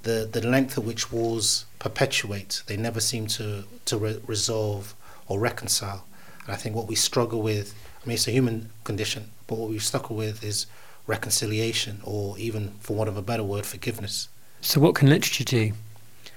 the 0.02 0.28
the 0.30 0.46
length 0.46 0.78
at 0.78 0.84
which 0.84 1.10
wars 1.12 1.64
perpetuate, 1.78 2.62
they 2.66 2.76
never 2.76 3.00
seem 3.00 3.26
to 3.26 3.64
to 3.86 3.98
re- 3.98 4.20
resolve 4.26 4.94
or 5.28 5.38
reconcile. 5.38 6.04
And 6.44 6.54
I 6.54 6.56
think 6.56 6.76
what 6.76 6.86
we 6.86 6.94
struggle 6.94 7.42
with, 7.42 7.74
I 8.02 8.06
mean, 8.06 8.14
it's 8.14 8.28
a 8.28 8.30
human 8.30 8.70
condition, 8.84 9.30
but 9.46 9.58
what 9.58 9.70
we 9.70 9.78
struggle 9.80 10.16
with 10.16 10.44
is 10.44 10.66
reconciliation, 11.06 12.00
or 12.04 12.38
even, 12.38 12.74
for 12.80 12.96
want 12.96 13.08
of 13.08 13.16
a 13.16 13.22
better 13.22 13.42
word, 13.42 13.66
forgiveness. 13.66 14.28
So, 14.60 14.80
what 14.80 14.94
can 14.94 15.08
literature 15.08 15.44
do? 15.44 15.72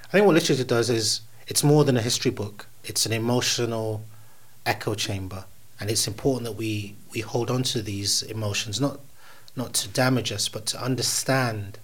I 0.08 0.12
think 0.12 0.25
what 0.25 0.34
literature 0.36 0.63
does 0.63 0.89
is 0.89 1.22
it's 1.48 1.63
more 1.63 1.84
than 1.84 1.98
a 1.98 2.01
history 2.01 2.32
book. 2.32 2.68
It's 2.84 3.06
an 3.06 3.13
emotional 3.13 4.03
echo 4.65 4.96
chamber, 4.96 5.46
and 5.80 5.90
it's 5.90 6.08
important 6.08 6.44
that 6.46 6.54
we 6.58 6.96
we 7.14 7.22
hold 7.22 7.50
on 7.50 7.64
to 7.64 7.82
these 7.82 8.22
emotions, 8.24 8.80
not 8.80 9.00
not 9.56 9.74
to 9.74 9.88
damage 9.90 10.32
us, 10.32 10.48
but 10.48 10.66
to 10.68 10.82
understand 10.82 11.80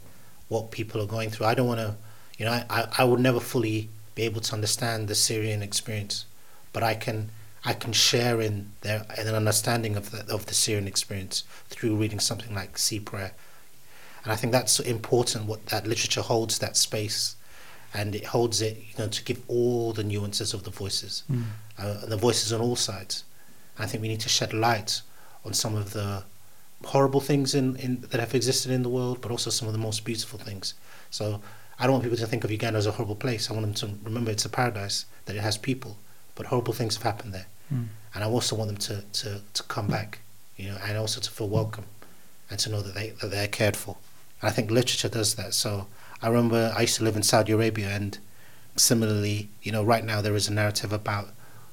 what 0.48 0.72
people 0.72 1.02
are 1.02 1.08
going 1.08 1.30
through. 1.30 1.46
I 1.48 1.56
don't 1.56 1.68
want 1.68 1.80
to, 1.80 1.96
you 2.38 2.46
know, 2.46 2.52
I, 2.52 2.66
I, 2.70 2.88
I 3.00 3.04
would 3.04 3.20
never 3.20 3.40
fully 3.40 3.90
be 4.14 4.24
able 4.24 4.42
to 4.42 4.54
understand 4.54 5.08
the 5.08 5.16
Syrian 5.16 5.62
experience, 5.62 6.26
but 6.74 6.84
I 6.84 6.96
can 6.96 7.30
I 7.64 7.74
can 7.74 7.94
share 7.94 8.42
in 8.42 8.72
their 8.82 9.06
in 9.18 9.28
an 9.28 9.36
understanding 9.36 9.96
of 9.96 10.12
the 10.12 10.32
of 10.34 10.46
the 10.46 10.54
Syrian 10.54 10.88
experience 10.88 11.44
through 11.70 11.96
reading 11.96 12.20
something 12.20 12.54
like 12.54 12.78
Sea 12.78 13.00
Prayer, 13.00 13.34
and 14.24 14.32
I 14.32 14.36
think 14.36 14.52
that's 14.52 14.80
important. 14.80 15.46
What 15.46 15.66
that 15.68 15.88
literature 15.88 16.22
holds 16.22 16.60
that 16.60 16.78
space, 16.78 17.36
and 17.94 18.14
it 18.14 18.26
holds 18.26 18.62
it, 18.62 18.78
you 18.78 18.98
know, 19.00 19.08
to 19.08 19.24
give 19.24 19.42
all 19.48 19.94
the 19.94 20.04
nuances 20.04 20.54
of 20.54 20.64
the 20.64 20.70
voices, 20.70 21.24
mm. 21.32 21.44
uh, 21.80 22.06
the 22.06 22.18
voices 22.18 22.54
on 22.54 22.62
all 22.62 22.76
sides. 22.76 23.24
I 23.78 23.86
think 23.86 24.02
we 24.02 24.08
need 24.08 24.22
to 24.22 24.30
shed 24.30 24.54
light 24.54 25.02
on 25.44 25.54
some 25.54 25.76
of 25.76 25.94
the 25.94 26.24
horrible 26.84 27.22
things 27.22 27.56
in, 27.56 27.76
in 27.78 28.02
that 28.12 28.20
have 28.20 28.36
existed 28.36 28.72
in 28.72 28.84
the 28.84 28.90
world, 28.90 29.22
but 29.22 29.32
also 29.32 29.50
some 29.50 29.68
of 29.68 29.74
the 29.74 29.80
most 29.80 30.06
beautiful 30.06 30.40
things. 30.40 30.74
So 31.10 31.42
I 31.80 31.84
don't 31.84 31.94
want 31.94 32.04
people 32.04 32.18
to 32.18 32.28
think 32.28 32.44
of 32.44 32.52
Uganda 32.52 32.78
as 32.78 32.88
a 32.88 32.92
horrible 32.92 33.16
place. 33.16 33.50
I 33.50 33.54
want 33.54 33.66
them 33.66 33.74
to 33.76 33.98
remember 34.04 34.32
it's 34.32 34.46
a 34.46 34.50
paradise 34.50 35.06
that 35.26 35.36
it 35.36 35.42
has 35.42 35.58
people, 35.58 35.98
but 36.36 36.48
horrible 36.48 36.74
things 36.74 36.96
have 36.96 37.04
happened 37.04 37.34
there. 37.34 37.48
Mm. 37.74 37.88
And 38.14 38.24
I 38.24 38.28
also 38.28 38.56
want 38.56 38.70
them 38.70 38.78
to, 38.78 39.02
to, 39.22 39.42
to 39.54 39.64
come 39.64 39.88
back, 39.88 40.20
you 40.58 40.70
know, 40.70 40.78
and 40.84 40.98
also 40.98 41.20
to 41.20 41.30
feel 41.30 41.50
welcome 41.50 41.86
and 42.50 42.60
to 42.60 42.70
know 42.70 42.82
that, 42.82 42.94
they, 42.94 43.10
that 43.22 43.32
they're 43.32 43.48
cared 43.48 43.76
for. 43.76 43.98
And 44.42 44.50
I 44.50 44.54
think 44.54 44.72
literature 44.72 45.10
does 45.10 45.36
that. 45.36 45.54
So 45.54 45.88
I 46.22 46.30
remember 46.30 46.74
I 46.76 46.82
used 46.82 46.98
to 46.98 47.04
live 47.04 47.16
in 47.16 47.24
Saudi 47.24 47.52
Arabia, 47.52 47.90
and 47.90 48.18
similarly, 48.76 49.50
you 49.64 49.72
know, 49.72 49.84
right 49.84 50.04
now 50.04 50.22
there 50.22 50.36
is 50.36 50.48
a 50.48 50.54
narrative 50.54 50.94
about 50.94 51.30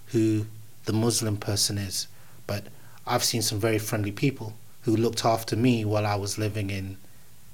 who 0.06 0.46
the 0.84 0.92
Muslim 0.92 1.36
person 1.36 1.78
is. 1.78 2.06
But 2.46 2.64
I've 3.06 3.24
seen 3.24 3.42
some 3.42 3.60
very 3.60 3.78
friendly 3.78 4.12
people 4.12 4.54
who 4.82 4.96
looked 4.96 5.24
after 5.24 5.56
me 5.56 5.84
while 5.84 6.06
I 6.06 6.16
was 6.16 6.38
living 6.38 6.70
in, 6.70 6.96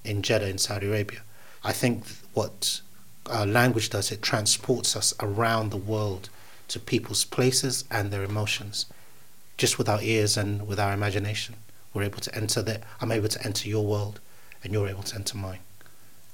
in 0.05 0.23
Jeddah 0.23 0.49
in 0.49 0.59
Saudi 0.59 0.87
Arabia. 0.87 1.21
I 1.63 1.73
think 1.73 2.05
what 2.35 2.81
uh, 3.31 3.45
language 3.45 3.91
does, 3.91 4.11
it 4.11 4.23
transports 4.23 4.97
us 4.97 5.13
around 5.21 5.71
the 5.71 5.77
world 5.77 6.31
to 6.69 6.79
people's 6.79 7.25
places 7.25 7.85
and 7.91 8.11
their 8.11 8.25
emotions. 8.25 8.87
Just 9.57 9.79
with 9.79 9.89
our 9.89 10.01
ears 10.03 10.37
and 10.37 10.67
with 10.67 10.79
our 10.79 10.93
imagination, 10.93 11.57
we're 11.93 12.05
able 12.05 12.21
to 12.21 12.35
enter 12.35 12.63
that. 12.63 12.83
I'm 13.01 13.13
able 13.13 13.29
to 13.29 13.45
enter 13.45 13.69
your 13.69 13.85
world, 13.85 14.21
and 14.63 14.73
you're 14.73 14.89
able 14.89 15.03
to 15.03 15.17
enter 15.17 15.37
mine. 15.37 15.59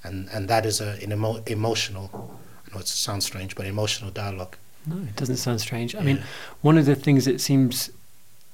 And 0.02 0.28
and 0.30 0.48
that 0.48 0.66
is 0.66 0.80
a, 0.80 0.98
an 1.02 1.12
emo- 1.12 1.42
emotional. 1.46 2.38
I 2.66 2.74
know 2.74 2.80
it 2.80 2.88
sounds 2.88 3.24
strange, 3.24 3.54
but 3.54 3.66
emotional 3.66 4.10
dialogue. 4.10 4.56
No, 4.86 4.96
it 5.02 5.16
doesn't 5.16 5.36
sound 5.36 5.60
strange. 5.60 5.94
I 5.94 5.98
yeah. 5.98 6.04
mean, 6.04 6.22
one 6.60 6.78
of 6.78 6.86
the 6.86 6.94
things 6.94 7.26
it 7.26 7.40
seems 7.40 7.90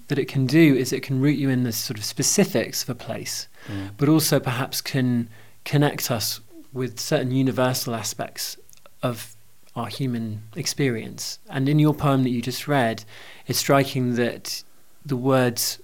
that 0.09 0.19
it 0.19 0.27
can 0.27 0.47
do 0.47 0.75
is 0.77 0.93
it 0.93 1.03
can 1.03 1.21
root 1.21 1.39
you 1.39 1.51
in 1.51 1.63
the 1.63 1.73
sort 1.73 1.99
of 1.99 2.05
specifics 2.05 2.83
of 2.83 2.91
a 2.91 2.95
place, 2.95 3.49
mm. 3.69 3.91
but 3.97 4.09
also 4.09 4.41
perhaps 4.41 4.81
can 4.81 5.29
connect 5.65 6.11
us 6.11 6.41
with 6.73 6.99
certain 6.99 7.31
universal 7.31 7.95
aspects 7.95 8.57
of 9.03 9.35
our 9.77 9.87
human 9.87 10.43
experience. 10.57 11.39
And 11.49 11.69
in 11.69 11.79
your 11.79 11.95
poem 11.95 12.23
that 12.25 12.31
you 12.31 12.43
just 12.43 12.67
read, 12.69 13.05
it's 13.47 13.59
striking 13.59 14.17
that 14.17 14.63
the 15.05 15.17
words 15.17 15.81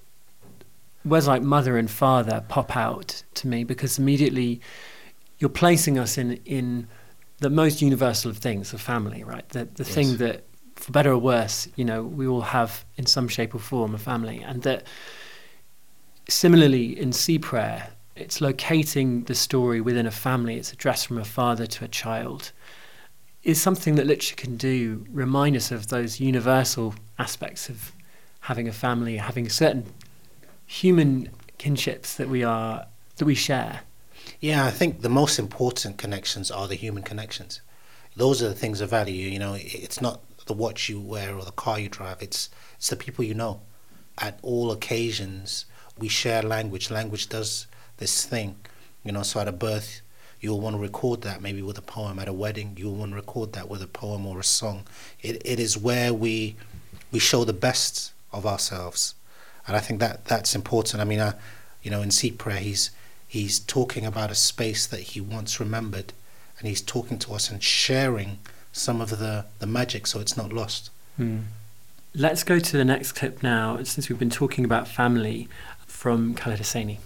words 1.04 1.28
like 1.28 1.40
mother 1.40 1.78
and 1.78 1.88
father 1.88 2.44
pop 2.48 2.76
out 2.76 3.22
to 3.34 3.46
me 3.46 3.62
because 3.62 3.96
immediately 3.96 4.60
you're 5.38 5.48
placing 5.48 5.98
us 5.98 6.18
in 6.18 6.40
in 6.44 6.88
the 7.38 7.50
most 7.50 7.82
universal 7.82 8.30
of 8.30 8.38
things, 8.38 8.70
the 8.70 8.78
family, 8.78 9.24
right? 9.24 9.48
The 9.50 9.64
the 9.64 9.84
yes. 9.84 9.94
thing 9.94 10.16
that 10.18 10.44
for 10.76 10.92
better 10.92 11.12
or 11.12 11.18
worse, 11.18 11.68
you 11.76 11.84
know, 11.84 12.02
we 12.02 12.26
all 12.26 12.42
have 12.42 12.84
in 12.96 13.06
some 13.06 13.28
shape 13.28 13.54
or 13.54 13.58
form 13.58 13.94
a 13.94 13.98
family. 13.98 14.42
And 14.42 14.62
that 14.62 14.86
similarly 16.28 16.98
in 16.98 17.12
Sea 17.12 17.38
Prayer, 17.38 17.88
it's 18.14 18.40
locating 18.40 19.24
the 19.24 19.34
story 19.34 19.80
within 19.80 20.06
a 20.06 20.10
family. 20.10 20.56
It's 20.56 20.72
addressed 20.72 21.06
from 21.06 21.18
a 21.18 21.24
father 21.24 21.66
to 21.66 21.84
a 21.84 21.88
child 21.88 22.52
is 23.46 23.62
something 23.62 23.94
that 23.94 24.06
literature 24.06 24.34
can 24.34 24.56
do 24.56 25.06
remind 25.12 25.54
us 25.54 25.70
of 25.70 25.86
those 25.86 26.18
universal 26.18 26.92
aspects 27.16 27.68
of 27.68 27.92
having 28.40 28.66
a 28.66 28.72
family, 28.72 29.16
having 29.18 29.48
certain 29.48 29.86
human 30.66 31.30
kinships 31.56 32.16
that 32.16 32.28
we 32.28 32.42
are 32.42 32.86
that 33.16 33.24
we 33.24 33.36
share. 33.36 33.80
Yeah, 34.40 34.66
I 34.66 34.70
think 34.70 35.00
the 35.00 35.08
most 35.08 35.38
important 35.38 35.98
connections 35.98 36.50
are 36.50 36.68
the 36.68 36.74
human 36.74 37.02
connections. 37.02 37.60
Those 38.14 38.42
are 38.42 38.48
the 38.48 38.54
things 38.54 38.80
of 38.80 38.90
value. 38.90 39.28
You 39.28 39.38
know, 39.38 39.56
it's 39.58 40.00
not 40.00 40.20
the 40.46 40.52
watch 40.52 40.88
you 40.88 41.00
wear 41.00 41.34
or 41.34 41.44
the 41.44 41.52
car 41.52 41.78
you 41.78 41.88
drive. 41.88 42.22
It's 42.22 42.50
it's 42.76 42.88
the 42.88 42.96
people 42.96 43.24
you 43.24 43.34
know. 43.34 43.60
At 44.18 44.38
all 44.42 44.70
occasions, 44.70 45.66
we 45.98 46.08
share 46.08 46.42
language. 46.42 46.90
Language 46.90 47.28
does 47.28 47.66
this 47.96 48.24
thing. 48.24 48.56
You 49.04 49.12
know, 49.12 49.22
so 49.22 49.40
at 49.40 49.48
a 49.48 49.52
birth, 49.52 50.00
you'll 50.40 50.60
want 50.60 50.76
to 50.76 50.82
record 50.82 51.22
that 51.22 51.40
maybe 51.40 51.62
with 51.62 51.78
a 51.78 51.82
poem 51.82 52.18
at 52.18 52.28
a 52.28 52.32
wedding 52.32 52.74
you'll 52.76 52.94
want 52.94 53.10
to 53.10 53.16
record 53.16 53.52
that 53.54 53.68
with 53.68 53.82
a 53.82 53.86
poem 53.86 54.26
or 54.26 54.38
a 54.38 54.44
song 54.44 54.84
it, 55.22 55.40
it 55.44 55.58
is 55.58 55.76
where 55.76 56.12
we 56.12 56.54
we 57.10 57.18
show 57.18 57.44
the 57.44 57.52
best 57.52 58.12
of 58.32 58.46
ourselves 58.46 59.14
and 59.66 59.76
i 59.76 59.80
think 59.80 59.98
that 59.98 60.24
that's 60.26 60.54
important 60.54 61.00
i 61.00 61.04
mean 61.04 61.20
I, 61.20 61.34
you 61.82 61.90
know 61.90 62.02
in 62.02 62.10
Sea 62.10 62.32
Prayer 62.32 62.58
he's 62.58 62.90
he's 63.26 63.58
talking 63.58 64.04
about 64.04 64.30
a 64.30 64.34
space 64.34 64.86
that 64.86 65.00
he 65.00 65.20
once 65.20 65.60
remembered 65.60 66.12
and 66.58 66.68
he's 66.68 66.80
talking 66.80 67.18
to 67.18 67.34
us 67.34 67.50
and 67.50 67.62
sharing 67.62 68.38
some 68.72 69.00
of 69.00 69.10
the 69.18 69.44
the 69.58 69.66
magic 69.66 70.06
so 70.06 70.20
it's 70.20 70.36
not 70.36 70.52
lost 70.52 70.90
hmm. 71.16 71.38
let's 72.14 72.42
go 72.42 72.58
to 72.58 72.76
the 72.76 72.84
next 72.84 73.12
clip 73.12 73.42
now 73.42 73.82
since 73.82 74.08
we've 74.08 74.18
been 74.18 74.30
talking 74.30 74.64
about 74.64 74.86
family 74.86 75.48
from 75.86 76.34
Khaled 76.34 76.60
Hosseini 76.60 76.98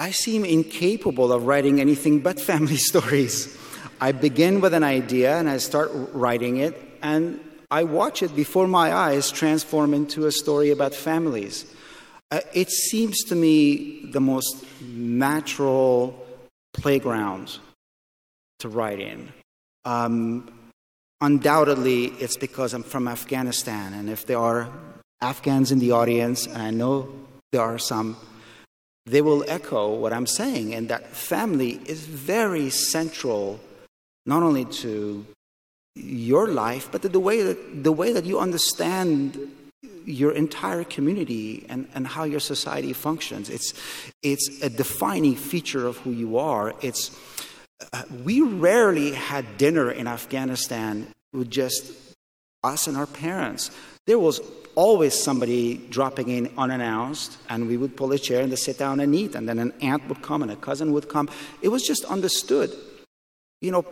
I 0.00 0.12
seem 0.12 0.46
incapable 0.46 1.30
of 1.30 1.44
writing 1.44 1.78
anything 1.78 2.20
but 2.20 2.40
family 2.40 2.76
stories. 2.90 3.54
I 4.00 4.12
begin 4.12 4.62
with 4.62 4.72
an 4.72 4.82
idea 4.82 5.36
and 5.36 5.46
I 5.46 5.58
start 5.58 5.90
writing 5.92 6.56
it, 6.56 6.74
and 7.02 7.38
I 7.70 7.84
watch 7.84 8.22
it 8.22 8.34
before 8.34 8.66
my 8.66 8.94
eyes 8.94 9.30
transform 9.30 9.92
into 9.92 10.24
a 10.24 10.32
story 10.32 10.70
about 10.70 10.94
families. 10.94 11.66
Uh, 12.30 12.40
it 12.54 12.70
seems 12.70 13.24
to 13.24 13.34
me 13.34 14.04
the 14.04 14.20
most 14.20 14.64
natural 14.82 16.26
playground 16.72 17.58
to 18.60 18.68
write 18.68 19.00
in. 19.00 19.32
Um, 19.84 20.52
undoubtedly, 21.20 22.06
it's 22.06 22.36
because 22.36 22.72
I'm 22.72 22.84
from 22.84 23.08
Afghanistan, 23.08 23.94
and 23.94 24.08
if 24.08 24.26
there 24.26 24.38
are 24.38 24.68
Afghans 25.20 25.72
in 25.72 25.80
the 25.80 25.92
audience, 25.92 26.46
and 26.46 26.58
I 26.58 26.70
know 26.70 27.12
there 27.50 27.62
are 27.62 27.78
some, 27.78 28.16
they 29.06 29.22
will 29.22 29.44
echo 29.48 29.94
what 29.94 30.12
I'm 30.12 30.26
saying, 30.26 30.74
and 30.74 30.88
that 30.88 31.08
family 31.08 31.80
is 31.84 32.06
very 32.06 32.70
central 32.70 33.58
not 34.24 34.42
only 34.42 34.66
to 34.66 35.26
your 35.96 36.46
life, 36.48 36.88
but 36.92 37.02
to 37.02 37.08
the 37.08 37.18
way 37.18 37.42
that, 37.42 37.82
the 37.82 37.92
way 37.92 38.12
that 38.12 38.24
you 38.24 38.38
understand 38.38 39.36
your 40.04 40.32
entire 40.32 40.84
community 40.84 41.66
and, 41.68 41.88
and 41.94 42.06
how 42.06 42.24
your 42.24 42.40
society 42.40 42.92
functions. 42.92 43.50
It's, 43.50 43.74
it's 44.22 44.62
a 44.62 44.70
defining 44.70 45.36
feature 45.36 45.86
of 45.86 45.96
who 45.98 46.10
you 46.10 46.38
are. 46.38 46.74
It's, 46.82 47.16
uh, 47.92 48.02
we 48.24 48.40
rarely 48.40 49.12
had 49.12 49.58
dinner 49.58 49.90
in 49.90 50.06
Afghanistan 50.06 51.08
with 51.32 51.50
just 51.50 51.92
us 52.62 52.86
and 52.86 52.96
our 52.96 53.06
parents. 53.06 53.70
There 54.06 54.18
was 54.18 54.40
always 54.74 55.20
somebody 55.20 55.76
dropping 55.90 56.28
in 56.28 56.52
unannounced, 56.56 57.38
and 57.48 57.68
we 57.68 57.76
would 57.76 57.96
pull 57.96 58.12
a 58.12 58.18
chair 58.18 58.42
and 58.42 58.58
sit 58.58 58.78
down 58.78 59.00
and 59.00 59.14
eat, 59.14 59.34
and 59.34 59.48
then 59.48 59.58
an 59.58 59.72
aunt 59.80 60.08
would 60.08 60.22
come 60.22 60.42
and 60.42 60.50
a 60.50 60.56
cousin 60.56 60.92
would 60.92 61.08
come. 61.08 61.28
It 61.62 61.68
was 61.68 61.82
just 61.82 62.04
understood. 62.04 62.72
You 63.60 63.72
know, 63.72 63.84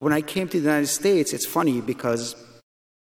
when 0.00 0.12
I 0.12 0.20
came 0.20 0.48
to 0.48 0.60
the 0.60 0.64
United 0.64 0.88
States, 0.88 1.32
it's 1.32 1.46
funny 1.46 1.80
because 1.80 2.36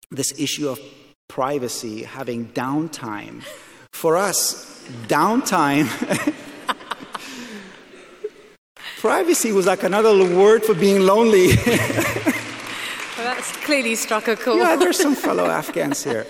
this 0.09 0.39
issue 0.39 0.69
of 0.69 0.79
privacy, 1.27 2.03
having 2.03 2.47
downtime, 2.47 3.43
for 3.91 4.17
us, 4.17 4.83
downtime. 5.07 5.87
privacy 8.99 9.51
was 9.51 9.65
like 9.65 9.83
another 9.83 10.13
word 10.35 10.63
for 10.63 10.73
being 10.73 11.01
lonely. 11.01 11.47
well, 11.67 11.75
that's 13.17 13.55
clearly 13.57 13.95
struck 13.95 14.27
a 14.27 14.35
chord. 14.35 14.59
Yeah, 14.59 14.75
there's 14.75 14.97
some 14.99 15.15
fellow 15.15 15.45
Afghans 15.59 16.03
here. 16.03 16.25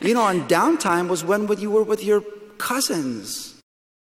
You 0.00 0.14
know, 0.14 0.26
and 0.26 0.48
downtime 0.48 1.08
was 1.08 1.24
when 1.24 1.48
you 1.58 1.70
were 1.70 1.82
with 1.82 2.04
your 2.04 2.22
cousins 2.58 3.60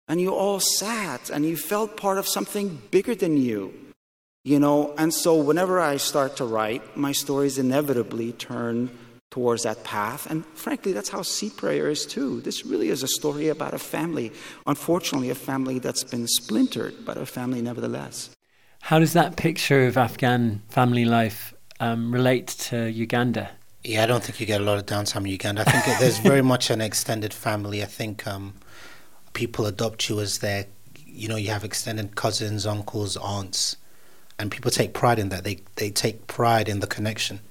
and 0.07 0.19
you 0.19 0.33
all 0.33 0.59
sat 0.59 1.29
and 1.29 1.45
you 1.45 1.57
felt 1.57 1.97
part 1.97 2.17
of 2.17 2.27
something 2.27 2.81
bigger 2.91 3.15
than 3.15 3.37
you. 3.37 3.73
You 4.43 4.59
know, 4.59 4.93
and 4.97 5.11
so 5.11 5.35
whenever 5.35 5.79
I 5.79 5.97
start 5.97 6.35
to 6.37 6.45
write, 6.45 6.95
my 6.95 7.13
stories 7.13 7.57
inevitably 7.57 8.33
turn 8.33 8.91
towards 9.35 9.63
that 9.63 9.83
path. 9.83 10.31
And 10.31 10.45
frankly, 10.53 10.93
that's 10.93 11.09
how 11.09 11.21
Sea 11.21 11.49
Prayer 11.49 11.89
is 11.89 12.05
too. 12.05 12.39
This 12.39 12.65
really 12.65 12.87
is 12.87 13.03
a 13.03 13.07
story 13.07 13.49
about 13.49 13.73
a 13.73 13.77
family. 13.77 14.31
Unfortunately, 14.65 15.29
a 15.29 15.35
family 15.35 15.77
that's 15.77 16.05
been 16.05 16.25
splintered, 16.25 16.93
but 17.03 17.17
a 17.17 17.25
family 17.25 17.61
nevertheless. 17.61 18.29
How 18.79 18.97
does 18.97 19.11
that 19.11 19.35
picture 19.35 19.87
of 19.87 19.97
Afghan 19.97 20.61
family 20.69 21.03
life 21.03 21.53
um, 21.81 22.13
relate 22.13 22.47
to 22.69 22.89
Uganda? 22.89 23.49
Yeah, 23.83 24.03
I 24.03 24.05
don't 24.05 24.23
think 24.23 24.39
you 24.39 24.45
get 24.45 24.61
a 24.61 24.63
lot 24.63 24.77
of 24.77 24.85
downtime 24.85 25.25
in 25.25 25.31
Uganda. 25.39 25.63
I 25.67 25.69
think 25.69 25.99
there's 25.99 26.19
very 26.19 26.41
much 26.53 26.69
an 26.69 26.79
extended 26.79 27.33
family. 27.33 27.83
I 27.83 27.87
think 27.87 28.25
um, 28.25 28.53
people 29.33 29.65
adopt 29.65 30.07
you 30.07 30.21
as 30.21 30.37
their, 30.37 30.67
you 31.05 31.27
know, 31.27 31.35
you 31.35 31.49
have 31.49 31.65
extended 31.65 32.15
cousins, 32.15 32.65
uncles, 32.65 33.17
aunts, 33.17 33.75
and 34.39 34.49
people 34.49 34.71
take 34.71 34.93
pride 34.93 35.19
in 35.19 35.27
that. 35.27 35.43
They 35.43 35.59
they 35.75 35.89
take 35.89 36.27
pride 36.27 36.69
in 36.69 36.79
the 36.79 36.87
connection. 36.87 37.41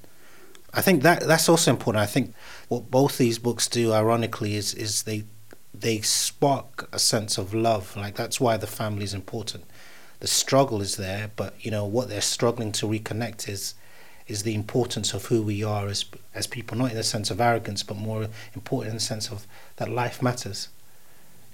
I 0.76 0.80
think 0.80 1.02
that 1.02 1.20
that's 1.26 1.48
also 1.48 1.70
important. 1.70 2.02
I 2.02 2.06
think 2.06 2.34
what 2.68 2.90
both 2.90 3.16
these 3.16 3.38
books 3.38 3.68
do, 3.68 3.92
ironically, 3.92 4.56
is 4.56 4.74
is 4.74 5.04
they 5.04 5.24
they 5.72 6.00
spark 6.00 6.88
a 6.92 6.98
sense 6.98 7.38
of 7.38 7.54
love. 7.54 7.96
Like 7.96 8.16
that's 8.16 8.40
why 8.40 8.56
the 8.56 8.66
family 8.66 9.04
is 9.04 9.14
important. 9.14 9.64
The 10.20 10.26
struggle 10.26 10.80
is 10.80 10.96
there, 10.96 11.30
but 11.36 11.54
you 11.60 11.70
know 11.70 11.84
what 11.84 12.08
they're 12.08 12.20
struggling 12.20 12.72
to 12.72 12.86
reconnect 12.86 13.48
is 13.48 13.74
is 14.26 14.42
the 14.42 14.54
importance 14.54 15.12
of 15.12 15.26
who 15.26 15.42
we 15.42 15.62
are 15.62 15.86
as 15.86 16.04
as 16.34 16.46
people, 16.46 16.76
not 16.76 16.90
in 16.90 16.96
the 16.96 17.02
sense 17.02 17.30
of 17.30 17.40
arrogance, 17.40 17.82
but 17.82 17.96
more 17.96 18.28
important 18.54 18.90
in 18.90 18.96
the 18.96 19.00
sense 19.00 19.30
of 19.30 19.46
that 19.76 19.88
life 19.88 20.22
matters. 20.22 20.68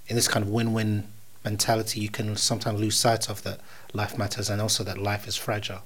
In 0.06 0.16
this 0.16 0.28
kind 0.28 0.44
of 0.44 0.50
win-win 0.50 1.06
mentality, 1.44 2.00
you 2.00 2.08
can 2.08 2.36
sometimes 2.36 2.80
lose 2.80 2.96
sight 2.96 3.28
of 3.28 3.42
that 3.42 3.60
life 3.92 4.16
matters, 4.16 4.48
and 4.48 4.60
also 4.60 4.82
that 4.84 4.98
life 4.98 5.28
is 5.28 5.36
fragile. 5.36 5.82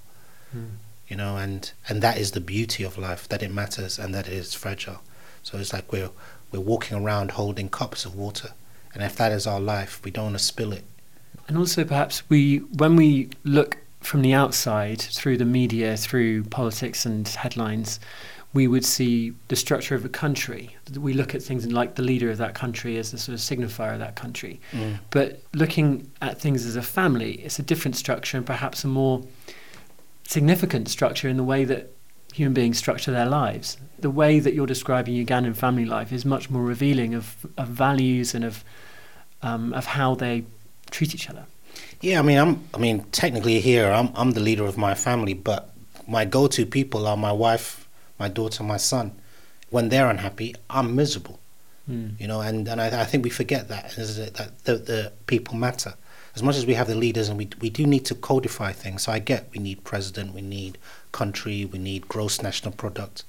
Mm. 0.56 0.76
You 1.08 1.16
know, 1.16 1.36
and 1.36 1.70
and 1.88 2.02
that 2.02 2.18
is 2.18 2.30
the 2.32 2.40
beauty 2.40 2.82
of 2.84 2.96
life, 2.96 3.28
that 3.28 3.42
it 3.42 3.52
matters 3.52 3.98
and 3.98 4.14
that 4.14 4.26
it 4.26 4.32
is 4.32 4.54
fragile. 4.54 5.00
So 5.42 5.58
it's 5.58 5.72
like 5.72 5.92
we're 5.92 6.10
we're 6.50 6.60
walking 6.60 6.96
around 6.96 7.32
holding 7.32 7.68
cups 7.68 8.04
of 8.04 8.14
water, 8.14 8.50
and 8.94 9.02
if 9.02 9.16
that 9.16 9.32
is 9.32 9.46
our 9.46 9.60
life, 9.60 10.00
we 10.04 10.10
don't 10.10 10.24
want 10.26 10.38
to 10.38 10.44
spill 10.44 10.72
it. 10.72 10.84
And 11.48 11.58
also, 11.58 11.84
perhaps 11.84 12.22
we, 12.28 12.58
when 12.58 12.96
we 12.96 13.28
look 13.44 13.76
from 14.00 14.22
the 14.22 14.32
outside 14.32 15.00
through 15.00 15.38
the 15.38 15.44
media, 15.44 15.96
through 15.96 16.44
politics 16.44 17.04
and 17.04 17.26
headlines, 17.28 18.00
we 18.52 18.68
would 18.68 18.84
see 18.84 19.34
the 19.48 19.56
structure 19.56 19.94
of 19.94 20.04
a 20.04 20.08
country. 20.08 20.76
We 20.96 21.12
look 21.12 21.34
at 21.34 21.42
things 21.42 21.66
like 21.66 21.96
the 21.96 22.02
leader 22.02 22.30
of 22.30 22.38
that 22.38 22.54
country 22.54 22.98
as 22.98 23.10
the 23.10 23.18
sort 23.18 23.34
of 23.34 23.40
signifier 23.40 23.94
of 23.94 23.98
that 23.98 24.14
country. 24.14 24.60
Mm. 24.72 25.00
But 25.10 25.42
looking 25.54 26.10
at 26.22 26.40
things 26.40 26.64
as 26.64 26.76
a 26.76 26.82
family, 26.82 27.32
it's 27.42 27.58
a 27.58 27.62
different 27.62 27.96
structure 27.96 28.36
and 28.36 28.46
perhaps 28.46 28.84
a 28.84 28.88
more 28.88 29.24
significant 30.26 30.88
structure 30.88 31.28
in 31.28 31.36
the 31.36 31.44
way 31.44 31.64
that 31.64 31.90
human 32.32 32.54
beings 32.54 32.78
structure 32.78 33.12
their 33.12 33.26
lives. 33.26 33.76
The 33.98 34.10
way 34.10 34.40
that 34.40 34.54
you're 34.54 34.66
describing 34.66 35.14
Ugandan 35.14 35.54
family 35.56 35.84
life 35.84 36.12
is 36.12 36.24
much 36.24 36.50
more 36.50 36.62
revealing 36.62 37.14
of, 37.14 37.46
of 37.56 37.68
values 37.68 38.34
and 38.34 38.44
of 38.44 38.64
um, 39.42 39.74
of 39.74 39.84
how 39.84 40.14
they 40.14 40.44
treat 40.90 41.14
each 41.14 41.28
other. 41.28 41.44
Yeah, 42.00 42.18
I 42.18 42.22
mean, 42.22 42.38
I'm. 42.38 42.68
I 42.74 42.78
mean, 42.78 43.04
technically 43.12 43.60
here, 43.60 43.90
I'm. 43.90 44.10
I'm 44.14 44.32
the 44.32 44.40
leader 44.40 44.64
of 44.64 44.76
my 44.76 44.94
family, 44.94 45.34
but 45.34 45.70
my 46.08 46.24
go-to 46.24 46.66
people 46.66 47.06
are 47.06 47.16
my 47.16 47.32
wife, 47.32 47.88
my 48.18 48.28
daughter, 48.28 48.62
my 48.62 48.78
son. 48.78 49.12
When 49.70 49.88
they're 49.88 50.08
unhappy, 50.08 50.54
I'm 50.70 50.94
miserable. 50.94 51.38
Mm. 51.90 52.18
You 52.20 52.26
know, 52.26 52.40
and 52.40 52.66
and 52.68 52.80
I, 52.80 53.02
I 53.02 53.04
think 53.04 53.24
we 53.24 53.30
forget 53.30 53.68
that 53.68 53.90
that 53.96 54.64
the, 54.64 54.76
the 54.76 55.12
people 55.26 55.56
matter. 55.56 55.94
As 56.34 56.42
much 56.42 56.56
as 56.56 56.66
we 56.66 56.74
have 56.74 56.88
the 56.88 56.96
leaders, 56.96 57.28
and 57.28 57.38
we 57.38 57.48
we 57.60 57.70
do 57.70 57.86
need 57.86 58.04
to 58.06 58.14
codify 58.14 58.72
things. 58.72 59.04
So 59.04 59.12
I 59.12 59.18
get 59.20 59.48
we 59.52 59.60
need 59.60 59.84
president, 59.84 60.34
we 60.34 60.42
need 60.42 60.78
country, 61.12 61.64
we 61.64 61.78
need 61.78 62.08
gross 62.08 62.42
national 62.42 62.72
product, 62.72 63.24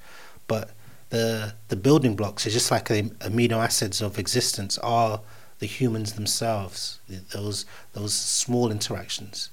but 0.47 0.71
the 1.09 1.53
the 1.67 1.75
building 1.75 2.15
blocks 2.15 2.45
is 2.45 2.53
just 2.53 2.71
like 2.71 2.87
the 2.87 3.03
amino 3.19 3.63
acids 3.63 4.01
of 4.01 4.17
existence 4.17 4.77
are 4.79 5.21
the 5.59 5.65
humans 5.67 6.13
themselves, 6.13 6.99
those 7.31 7.65
those 7.93 8.13
small 8.13 8.71
interactions, 8.71 9.49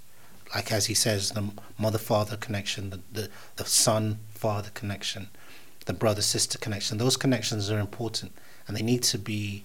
like 0.54 0.72
as 0.72 0.86
he 0.86 0.94
says, 0.94 1.30
the 1.30 1.50
mother 1.78 1.98
father 1.98 2.36
connection, 2.36 2.90
the, 2.90 3.00
the, 3.12 3.28
the 3.56 3.64
son 3.64 4.18
father 4.30 4.70
connection, 4.74 5.28
the 5.86 5.92
brother 5.92 6.22
sister 6.22 6.58
connection. 6.58 6.98
Those 6.98 7.16
connections 7.16 7.70
are 7.70 7.78
important, 7.78 8.32
and 8.66 8.76
they 8.76 8.82
need 8.82 9.02
to 9.04 9.18
be 9.18 9.64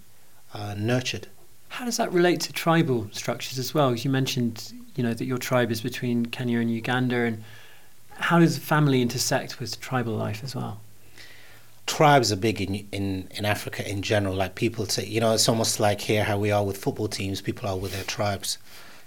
uh, 0.53 0.75
nurtured. 0.77 1.27
How 1.69 1.85
does 1.85 1.97
that 1.97 2.11
relate 2.11 2.41
to 2.41 2.53
tribal 2.53 3.09
structures 3.11 3.59
as 3.59 3.73
well? 3.73 3.95
You 3.95 4.09
mentioned, 4.09 4.73
you 4.95 5.03
know, 5.03 5.13
that 5.13 5.25
your 5.25 5.37
tribe 5.37 5.71
is 5.71 5.81
between 5.81 6.25
Kenya 6.27 6.59
and 6.59 6.71
Uganda, 6.71 7.17
and 7.17 7.43
how 8.11 8.39
does 8.39 8.57
family 8.57 9.01
intersect 9.01 9.59
with 9.59 9.79
tribal 9.79 10.13
life 10.13 10.43
as 10.43 10.55
well? 10.55 10.81
tribes 11.87 12.31
are 12.31 12.35
big 12.35 12.61
in, 12.61 12.87
in 12.91 13.27
in 13.31 13.45
Africa 13.45 13.89
in 13.89 14.03
general. 14.03 14.35
Like 14.35 14.53
people 14.53 14.85
say, 14.85 15.05
you 15.05 15.19
know, 15.19 15.33
it's 15.33 15.49
almost 15.49 15.79
like 15.79 16.01
here 16.01 16.23
how 16.25 16.37
we 16.37 16.51
are 16.51 16.63
with 16.63 16.77
football 16.77 17.07
teams. 17.07 17.41
People 17.41 17.67
are 17.67 17.77
with 17.77 17.93
their 17.93 18.03
tribes. 18.03 18.59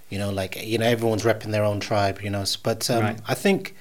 You 0.08 0.18
know, 0.18 0.30
like 0.30 0.60
you 0.66 0.78
know, 0.78 0.86
everyone's 0.86 1.22
repping 1.22 1.52
their 1.52 1.64
own 1.64 1.78
tribe. 1.78 2.20
You 2.20 2.30
know, 2.30 2.44
but 2.64 2.90
um, 2.90 3.02
right. 3.02 3.20
I 3.28 3.34
think 3.34 3.76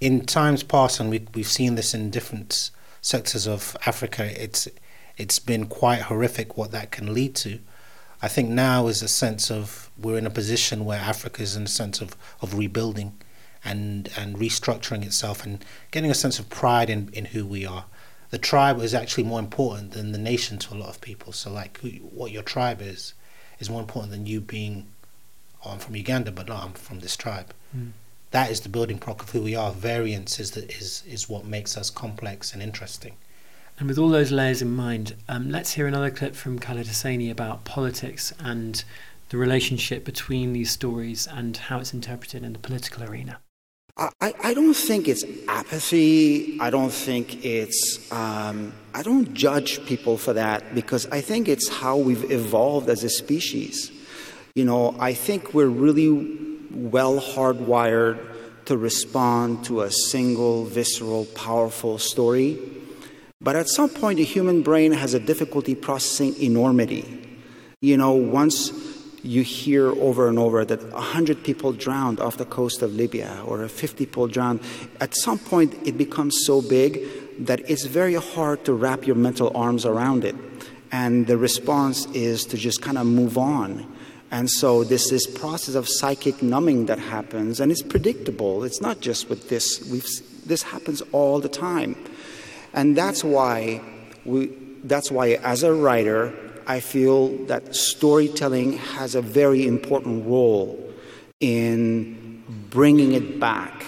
in 0.00 0.24
times 0.24 0.62
past, 0.62 1.00
and 1.00 1.10
we 1.10 1.26
we've 1.34 1.48
seen 1.48 1.74
this 1.74 1.94
in 1.94 2.10
different 2.10 2.70
sectors 3.00 3.48
of 3.48 3.76
Africa, 3.86 4.30
it's 4.40 4.68
it's 5.16 5.40
been 5.40 5.66
quite 5.66 6.02
horrific 6.02 6.56
what 6.56 6.70
that 6.70 6.92
can 6.92 7.12
lead 7.12 7.34
to. 7.36 7.58
I 8.20 8.28
think 8.28 8.48
now 8.48 8.88
is 8.88 9.02
a 9.02 9.08
sense 9.08 9.50
of 9.50 9.90
we're 9.96 10.18
in 10.18 10.26
a 10.26 10.30
position 10.30 10.84
where 10.84 10.98
Africa 10.98 11.42
is 11.42 11.56
in 11.56 11.64
a 11.64 11.68
sense 11.68 12.00
of, 12.00 12.16
of 12.40 12.54
rebuilding 12.54 13.14
and 13.64 14.08
and 14.16 14.36
restructuring 14.36 15.04
itself 15.04 15.44
and 15.44 15.64
getting 15.90 16.10
a 16.10 16.14
sense 16.14 16.38
of 16.38 16.48
pride 16.48 16.88
in, 16.90 17.10
in 17.12 17.26
who 17.26 17.44
we 17.44 17.66
are 17.66 17.84
the 18.30 18.38
tribe 18.38 18.80
is 18.80 18.94
actually 18.94 19.24
more 19.24 19.38
important 19.38 19.92
than 19.92 20.12
the 20.12 20.18
nation 20.18 20.58
to 20.58 20.74
a 20.74 20.76
lot 20.76 20.90
of 20.90 21.00
people. 21.00 21.32
So 21.32 21.50
like 21.50 21.78
who, 21.80 21.88
what 21.88 22.30
your 22.30 22.42
tribe 22.42 22.82
is 22.82 23.14
is 23.58 23.70
more 23.70 23.80
important 23.80 24.12
than 24.12 24.26
you 24.26 24.40
being 24.40 24.88
oh, 25.64 25.70
I'm 25.70 25.78
from 25.78 25.96
Uganda, 25.96 26.30
but 26.30 26.48
no, 26.48 26.56
I'm 26.56 26.72
from 26.72 27.00
this 27.00 27.16
tribe. 27.16 27.52
Mm. 27.76 27.92
That 28.30 28.50
is 28.50 28.60
the 28.60 28.68
building 28.68 28.98
block 28.98 29.22
of 29.22 29.30
who 29.30 29.42
we 29.42 29.56
are. 29.56 29.72
Variance 29.72 30.38
is 30.38 30.50
the, 30.50 30.64
is 30.70 31.02
is 31.08 31.28
what 31.28 31.46
makes 31.46 31.76
us 31.76 31.88
complex 31.90 32.52
and 32.52 32.62
interesting. 32.62 33.16
And 33.78 33.86
with 33.86 33.98
all 33.98 34.08
those 34.08 34.32
layers 34.32 34.60
in 34.60 34.74
mind, 34.74 35.14
um, 35.28 35.50
let's 35.50 35.72
hear 35.72 35.86
another 35.86 36.10
clip 36.10 36.34
from 36.34 36.58
Khaled 36.58 36.86
Hosseini 36.86 37.30
about 37.30 37.64
politics 37.64 38.32
and 38.40 38.82
the 39.28 39.36
relationship 39.36 40.04
between 40.04 40.52
these 40.52 40.72
stories 40.72 41.28
and 41.28 41.56
how 41.56 41.78
it's 41.78 41.94
interpreted 41.94 42.42
in 42.42 42.54
the 42.54 42.58
political 42.58 43.04
arena. 43.04 43.38
I, 43.96 44.32
I 44.42 44.54
don't 44.54 44.74
think 44.74 45.06
it's 45.06 45.24
apathy. 45.48 46.58
I 46.60 46.70
don't 46.70 46.92
think 46.92 47.44
it's, 47.44 48.10
um, 48.12 48.72
I 48.94 49.02
don't 49.02 49.34
judge 49.34 49.84
people 49.86 50.16
for 50.18 50.32
that 50.32 50.74
because 50.74 51.06
I 51.06 51.20
think 51.20 51.48
it's 51.48 51.68
how 51.68 51.96
we've 51.96 52.30
evolved 52.30 52.88
as 52.88 53.04
a 53.04 53.08
species. 53.08 53.92
You 54.54 54.64
know, 54.64 54.96
I 54.98 55.14
think 55.14 55.54
we're 55.54 55.66
really 55.66 56.36
well 56.72 57.20
hardwired 57.20 58.18
to 58.66 58.76
respond 58.76 59.64
to 59.64 59.82
a 59.82 59.90
single, 59.90 60.64
visceral, 60.64 61.24
powerful 61.26 61.98
story. 61.98 62.58
But 63.40 63.56
at 63.56 63.68
some 63.68 63.88
point, 63.88 64.18
the 64.18 64.24
human 64.24 64.62
brain 64.62 64.92
has 64.92 65.14
a 65.14 65.20
difficulty 65.20 65.74
processing 65.74 66.34
enormity. 66.42 67.04
You 67.80 67.96
know, 67.96 68.12
once 68.12 68.72
you 69.22 69.42
hear 69.42 69.88
over 69.88 70.28
and 70.28 70.38
over 70.38 70.64
that 70.64 70.92
100 70.92 71.42
people 71.42 71.72
drowned 71.72 72.20
off 72.20 72.36
the 72.36 72.44
coast 72.44 72.82
of 72.82 72.94
Libya 72.94 73.42
or 73.44 73.66
50 73.66 74.06
people 74.06 74.28
drowned. 74.28 74.60
At 75.00 75.16
some 75.16 75.38
point, 75.38 75.74
it 75.84 75.98
becomes 75.98 76.36
so 76.44 76.62
big 76.62 77.00
that 77.44 77.68
it's 77.68 77.84
very 77.84 78.14
hard 78.14 78.64
to 78.64 78.72
wrap 78.72 79.06
your 79.06 79.16
mental 79.16 79.50
arms 79.56 79.84
around 79.84 80.24
it. 80.24 80.36
and 80.90 81.26
the 81.26 81.36
response 81.36 82.06
is 82.14 82.44
to 82.46 82.56
just 82.56 82.80
kind 82.82 82.98
of 82.98 83.06
move 83.06 83.36
on. 83.36 83.86
And 84.30 84.50
so 84.50 84.84
this 84.84 85.08
this 85.10 85.26
process 85.26 85.74
of 85.74 85.88
psychic 85.88 86.42
numbing 86.42 86.86
that 86.86 86.98
happens, 86.98 87.60
and 87.60 87.72
it's 87.72 87.82
predictable. 87.82 88.64
It's 88.64 88.80
not 88.80 89.00
just 89.00 89.28
with 89.28 89.48
this. 89.48 89.88
We've, 89.90 90.06
this 90.46 90.62
happens 90.62 91.02
all 91.12 91.40
the 91.40 91.48
time, 91.48 91.96
and 92.72 92.96
that's 92.96 93.22
why 93.24 93.80
we. 94.24 94.52
That's 94.84 95.10
why, 95.10 95.30
as 95.42 95.64
a 95.64 95.72
writer, 95.72 96.32
I 96.68 96.78
feel 96.78 97.30
that 97.46 97.74
storytelling 97.74 98.74
has 98.74 99.16
a 99.16 99.20
very 99.20 99.66
important 99.66 100.24
role 100.24 100.78
in 101.40 102.44
bringing 102.70 103.12
it 103.12 103.40
back, 103.40 103.84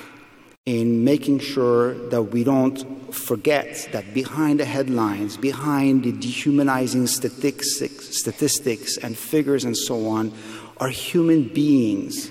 in 0.66 1.04
making 1.04 1.38
sure 1.38 1.94
that 2.08 2.22
we 2.22 2.42
don't 2.42 3.14
forget 3.14 3.88
that 3.92 4.12
behind 4.12 4.58
the 4.58 4.64
headlines, 4.64 5.36
behind 5.36 6.02
the 6.02 6.12
dehumanizing 6.12 7.06
statistics, 7.06 8.18
statistics 8.18 8.96
and 8.96 9.16
figures 9.16 9.64
and 9.64 9.76
so 9.76 10.08
on, 10.08 10.32
are 10.78 10.88
human 10.88 11.44
beings. 11.44 12.30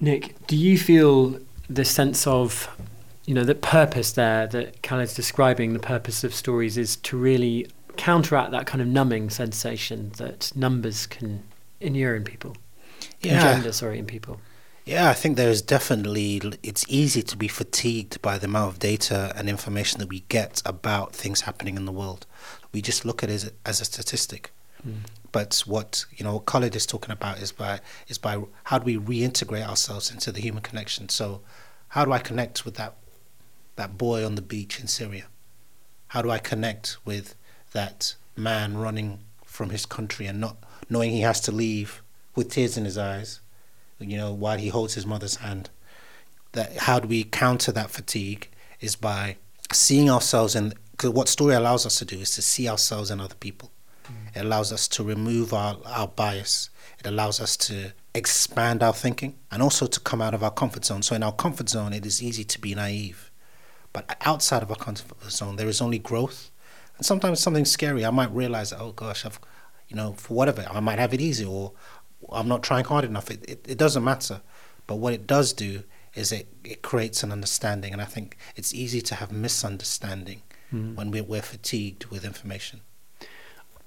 Nick, 0.00 0.34
do 0.46 0.56
you 0.56 0.78
feel 0.78 1.38
the 1.68 1.84
sense 1.84 2.26
of, 2.26 2.68
you 3.26 3.34
know, 3.34 3.44
the 3.44 3.54
purpose 3.54 4.12
there 4.12 4.46
that 4.48 4.82
Khaled's 4.82 5.14
describing, 5.14 5.72
the 5.72 5.78
purpose 5.78 6.24
of 6.24 6.34
stories 6.34 6.76
is 6.78 6.96
to 6.96 7.16
really 7.16 7.68
counteract 7.96 8.50
that 8.52 8.66
kind 8.66 8.80
of 8.80 8.88
numbing 8.88 9.30
sensation 9.30 10.12
that 10.16 10.52
numbers 10.56 11.06
can 11.06 11.42
inure 11.80 12.16
in 12.16 12.24
people. 12.24 12.56
Yeah. 13.20 13.56
Engender, 13.56 13.72
sorry, 13.72 13.98
in 13.98 14.06
people. 14.06 14.40
Yeah, 14.86 15.10
I 15.10 15.14
think 15.14 15.36
there 15.36 15.50
is 15.50 15.62
definitely, 15.62 16.40
it's 16.62 16.84
easy 16.88 17.22
to 17.22 17.36
be 17.36 17.48
fatigued 17.48 18.20
by 18.22 18.38
the 18.38 18.46
amount 18.46 18.72
of 18.72 18.78
data 18.78 19.32
and 19.36 19.48
information 19.48 20.00
that 20.00 20.08
we 20.08 20.20
get 20.28 20.62
about 20.64 21.14
things 21.14 21.42
happening 21.42 21.76
in 21.76 21.84
the 21.84 21.92
world. 21.92 22.26
We 22.72 22.80
just 22.80 23.04
look 23.04 23.22
at 23.22 23.30
it 23.30 23.34
as, 23.34 23.52
as 23.66 23.80
a 23.80 23.84
statistic. 23.84 24.50
Mm. 24.86 25.00
But 25.32 25.62
what 25.66 26.06
you 26.16 26.24
know, 26.24 26.34
what 26.34 26.46
Khaled 26.46 26.74
is 26.74 26.86
talking 26.86 27.12
about 27.12 27.38
is 27.38 27.52
by 27.52 27.80
is 28.08 28.18
by 28.18 28.42
how 28.64 28.78
do 28.78 28.84
we 28.84 28.96
reintegrate 28.96 29.66
ourselves 29.66 30.10
into 30.10 30.32
the 30.32 30.40
human 30.40 30.62
connection. 30.62 31.08
So, 31.08 31.42
how 31.88 32.04
do 32.04 32.12
I 32.12 32.18
connect 32.18 32.64
with 32.64 32.74
that 32.74 32.96
that 33.76 33.98
boy 33.98 34.24
on 34.24 34.34
the 34.34 34.42
beach 34.42 34.80
in 34.80 34.86
Syria? 34.86 35.24
How 36.08 36.22
do 36.22 36.30
I 36.30 36.38
connect 36.38 36.98
with 37.04 37.34
that 37.72 38.14
man 38.36 38.76
running 38.76 39.20
from 39.44 39.70
his 39.70 39.86
country 39.86 40.26
and 40.26 40.40
not 40.40 40.56
knowing 40.88 41.10
he 41.10 41.20
has 41.20 41.40
to 41.42 41.52
leave 41.52 42.02
with 42.34 42.50
tears 42.50 42.76
in 42.76 42.84
his 42.84 42.98
eyes, 42.98 43.40
you 43.98 44.16
know, 44.16 44.32
while 44.32 44.58
he 44.58 44.68
holds 44.68 44.94
his 44.94 45.06
mother's 45.06 45.36
hand. 45.36 45.70
That 46.52 46.76
how 46.78 47.00
do 47.00 47.08
we 47.08 47.24
counter 47.24 47.70
that 47.72 47.90
fatigue 47.90 48.48
is 48.80 48.96
by 48.96 49.36
seeing 49.72 50.10
ourselves 50.10 50.56
in 50.56 50.72
because 50.92 51.10
what 51.10 51.28
story 51.28 51.54
allows 51.54 51.86
us 51.86 51.98
to 51.98 52.04
do 52.04 52.18
is 52.18 52.32
to 52.32 52.42
see 52.42 52.68
ourselves 52.68 53.10
in 53.10 53.20
other 53.20 53.34
people. 53.36 53.70
Mm. 54.04 54.36
It 54.36 54.44
allows 54.44 54.72
us 54.72 54.86
to 54.88 55.04
remove 55.04 55.54
our, 55.54 55.78
our 55.86 56.08
bias. 56.08 56.68
It 56.98 57.06
allows 57.06 57.40
us 57.40 57.56
to 57.68 57.92
expand 58.14 58.82
our 58.82 58.92
thinking 58.92 59.36
and 59.50 59.62
also 59.62 59.86
to 59.86 60.00
come 60.00 60.20
out 60.20 60.34
of 60.34 60.42
our 60.42 60.50
comfort 60.50 60.84
zone. 60.84 61.02
So 61.02 61.14
in 61.14 61.22
our 61.22 61.32
comfort 61.32 61.70
zone, 61.70 61.94
it 61.94 62.04
is 62.04 62.22
easy 62.22 62.44
to 62.44 62.60
be 62.60 62.74
naive. 62.74 63.29
But 63.92 64.16
outside 64.24 64.62
of 64.62 64.70
our 64.70 64.76
comfort 64.76 65.30
zone, 65.30 65.56
there 65.56 65.68
is 65.68 65.80
only 65.80 65.98
growth 65.98 66.50
and 66.96 67.04
sometimes 67.04 67.40
something 67.40 67.64
scary. 67.64 68.04
I 68.04 68.10
might 68.10 68.30
realize 68.30 68.70
that, 68.70 68.80
oh 68.80 68.92
gosh, 68.92 69.24
I've, 69.24 69.40
you 69.88 69.96
know, 69.96 70.12
for 70.12 70.34
whatever, 70.34 70.66
I 70.70 70.80
might 70.80 70.98
have 70.98 71.14
it 71.14 71.20
easy 71.20 71.44
or 71.44 71.72
I'm 72.30 72.46
not 72.46 72.62
trying 72.62 72.84
hard 72.84 73.04
enough. 73.04 73.30
It, 73.30 73.44
it, 73.48 73.66
it 73.68 73.78
doesn't 73.78 74.04
matter. 74.04 74.42
But 74.86 74.96
what 74.96 75.12
it 75.12 75.26
does 75.26 75.52
do 75.52 75.82
is 76.14 76.30
it, 76.30 76.48
it 76.64 76.82
creates 76.82 77.22
an 77.22 77.32
understanding. 77.32 77.92
And 77.92 78.02
I 78.02 78.04
think 78.04 78.36
it's 78.56 78.74
easy 78.74 79.00
to 79.00 79.14
have 79.14 79.32
misunderstanding 79.32 80.42
mm. 80.72 80.94
when 80.94 81.10
we're, 81.10 81.24
we're 81.24 81.42
fatigued 81.42 82.06
with 82.06 82.24
information. 82.24 82.80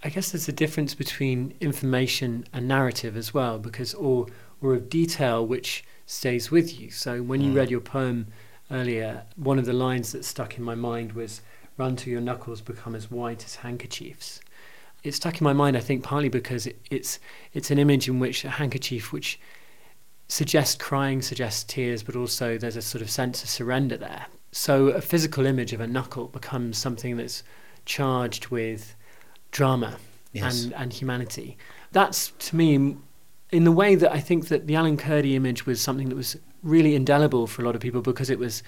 I 0.03 0.09
guess 0.09 0.31
there's 0.31 0.49
a 0.49 0.53
difference 0.53 0.95
between 0.95 1.53
information 1.61 2.45
and 2.51 2.67
narrative 2.67 3.15
as 3.15 3.33
well, 3.33 3.57
because 3.57 3.93
or 3.93 4.27
or 4.61 4.73
of 4.73 4.89
detail 4.89 5.45
which 5.45 5.83
stays 6.05 6.51
with 6.51 6.79
you. 6.79 6.89
So 6.91 7.21
when 7.21 7.41
you 7.41 7.53
mm. 7.53 7.55
read 7.55 7.71
your 7.71 7.79
poem 7.79 8.27
earlier, 8.73 9.23
one 9.35 9.59
of 9.59 9.65
the 9.65 9.73
lines 9.73 10.11
that 10.11 10.25
stuck 10.25 10.57
in 10.57 10.63
my 10.63 10.75
mind 10.75 11.13
was 11.13 11.41
run 11.77 11.95
till 11.95 12.11
your 12.11 12.21
knuckles 12.21 12.61
become 12.61 12.95
as 12.95 13.09
white 13.09 13.45
as 13.45 13.55
handkerchiefs. 13.55 14.41
It 15.03 15.13
stuck 15.13 15.39
in 15.39 15.43
my 15.43 15.53
mind, 15.53 15.75
I 15.75 15.81
think, 15.81 16.03
partly 16.03 16.29
because 16.29 16.65
it, 16.65 16.79
it's 16.89 17.19
it's 17.53 17.71
an 17.71 17.79
image 17.79 18.07
in 18.07 18.19
which 18.19 18.45
a 18.45 18.49
handkerchief, 18.49 19.11
which 19.11 19.39
suggests 20.27 20.75
crying, 20.75 21.21
suggests 21.21 21.63
tears, 21.63 22.03
but 22.03 22.15
also 22.15 22.57
there's 22.57 22.77
a 22.77 22.81
sort 22.81 23.01
of 23.01 23.09
sense 23.09 23.43
of 23.43 23.49
surrender 23.49 23.97
there. 23.97 24.25
So 24.51 24.87
a 24.87 25.01
physical 25.01 25.45
image 25.45 25.73
of 25.73 25.81
a 25.81 25.87
knuckle 25.87 26.27
becomes 26.27 26.77
something 26.77 27.17
that's 27.17 27.43
charged 27.85 28.47
with 28.47 28.95
drama 29.51 29.97
yes. 30.31 30.63
and, 30.63 30.73
and 30.73 30.93
humanity. 30.93 31.57
That's 31.91 32.31
to 32.39 32.55
me, 32.55 32.95
in 33.51 33.63
the 33.63 33.71
way 33.71 33.95
that 33.95 34.11
I 34.11 34.19
think 34.19 34.47
that 34.47 34.67
the 34.67 34.75
Alan 34.75 34.97
Kurdi 34.97 35.33
image 35.33 35.65
was 35.65 35.81
something 35.81 36.09
that 36.09 36.15
was 36.15 36.37
really 36.63 36.95
indelible 36.95 37.45
for 37.45 37.61
a 37.61 37.65
lot 37.65 37.75
of 37.75 37.81
people 37.81 38.01
because 38.01 38.29
it 38.29 38.39
was 38.39 38.63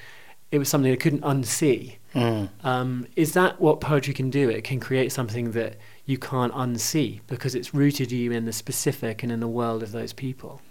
it 0.52 0.60
was 0.60 0.70
something 0.70 0.92
they 0.92 0.98
couldn't 0.98 1.22
unsee. 1.22 1.96
Mm. 2.14 2.50
Um, 2.64 3.08
is 3.16 3.34
that 3.34 3.60
what 3.60 3.82
poetry 3.82 4.14
can 4.14 4.30
do? 4.30 4.50
It 4.50 4.64
can 4.64 4.80
create 4.80 5.12
something 5.12 5.52
that 5.52 5.78
you 6.06 6.18
can't 6.18 6.54
unsee 6.54 7.22
because 7.28 7.56
it's 7.56 7.74
rooted 7.74 8.12
you 8.12 8.32
in 8.32 8.46
the 8.46 8.54
specific 8.54 9.24
and 9.24 9.32
in 9.32 9.40
the 9.40 9.48
world 9.48 9.82
of 9.82 9.92
those 9.92 10.14
people. 10.14 10.62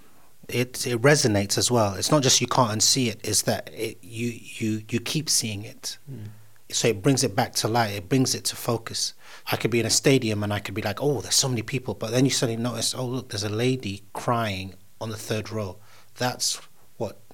It 0.48 0.86
it 0.86 1.00
resonates 1.00 1.58
as 1.58 1.70
well. 1.70 1.94
It's 1.94 2.10
not 2.10 2.22
just 2.22 2.40
you 2.40 2.46
can't 2.46 2.70
unsee 2.70 3.08
it; 3.08 3.20
it's 3.24 3.42
that 3.42 3.70
it, 3.72 3.98
you 4.02 4.38
you 4.42 4.82
you 4.88 5.00
keep 5.00 5.28
seeing 5.28 5.64
it. 5.64 5.98
Mm. 6.10 6.28
So 6.70 6.88
it 6.88 7.02
brings 7.02 7.22
it 7.24 7.36
back 7.36 7.54
to 7.56 7.68
light. 7.68 7.94
It 7.94 8.08
brings 8.08 8.34
it 8.34 8.44
to 8.46 8.56
focus. 8.56 9.14
I 9.52 9.56
could 9.56 9.70
be 9.70 9.80
in 9.80 9.86
a 9.86 9.90
stadium 9.90 10.42
and 10.42 10.52
I 10.52 10.60
could 10.60 10.74
be 10.74 10.82
like, 10.82 11.02
"Oh, 11.02 11.20
there's 11.20 11.34
so 11.34 11.48
many 11.48 11.62
people," 11.62 11.94
but 11.94 12.10
then 12.10 12.24
you 12.24 12.30
suddenly 12.30 12.62
notice, 12.62 12.94
"Oh, 12.94 13.06
look, 13.06 13.30
there's 13.30 13.44
a 13.44 13.48
lady 13.48 14.02
crying 14.12 14.74
on 15.00 15.10
the 15.10 15.16
third 15.16 15.50
row." 15.50 15.76
That's 16.16 16.60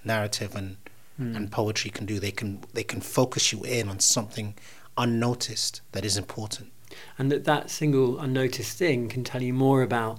narrative 0.04 0.54
and 0.54 0.76
mm. 1.20 1.36
and 1.36 1.50
poetry 1.50 1.90
can 1.90 2.06
do. 2.06 2.18
They 2.18 2.30
can 2.30 2.62
they 2.72 2.84
can 2.84 3.00
focus 3.00 3.52
you 3.52 3.62
in 3.62 3.88
on 3.88 4.00
something 4.00 4.54
unnoticed 4.96 5.80
that 5.92 6.04
is 6.04 6.16
important. 6.16 6.72
And 7.18 7.30
that 7.30 7.44
that 7.44 7.70
single 7.70 8.18
unnoticed 8.18 8.76
thing 8.76 9.08
can 9.08 9.24
tell 9.24 9.42
you 9.42 9.54
more 9.54 9.82
about 9.82 10.18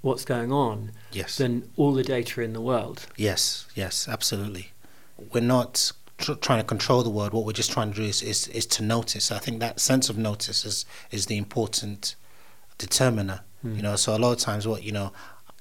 what's 0.00 0.24
going 0.24 0.52
on 0.52 0.92
yes. 1.12 1.36
than 1.36 1.68
all 1.76 1.92
the 1.92 2.04
data 2.04 2.40
in 2.40 2.52
the 2.52 2.60
world. 2.60 3.06
Yes, 3.16 3.66
yes, 3.74 4.08
absolutely. 4.08 4.70
We're 5.32 5.40
not 5.40 5.92
tr- 6.18 6.34
trying 6.34 6.60
to 6.60 6.64
control 6.64 7.02
the 7.02 7.10
world. 7.10 7.32
What 7.32 7.44
we're 7.44 7.52
just 7.52 7.72
trying 7.72 7.92
to 7.92 7.96
do 7.96 8.04
is, 8.04 8.22
is, 8.22 8.46
is 8.48 8.66
to 8.66 8.82
notice. 8.82 9.32
I 9.32 9.38
think 9.38 9.60
that 9.60 9.80
sense 9.80 10.08
of 10.08 10.16
notice 10.16 10.64
is, 10.64 10.86
is 11.10 11.26
the 11.26 11.36
important 11.36 12.14
determiner. 12.78 13.40
Mm. 13.64 13.76
You 13.76 13.82
know, 13.82 13.96
so 13.96 14.16
a 14.16 14.18
lot 14.18 14.32
of 14.32 14.38
times, 14.38 14.66
what 14.68 14.84
you 14.84 14.92
know, 14.92 15.12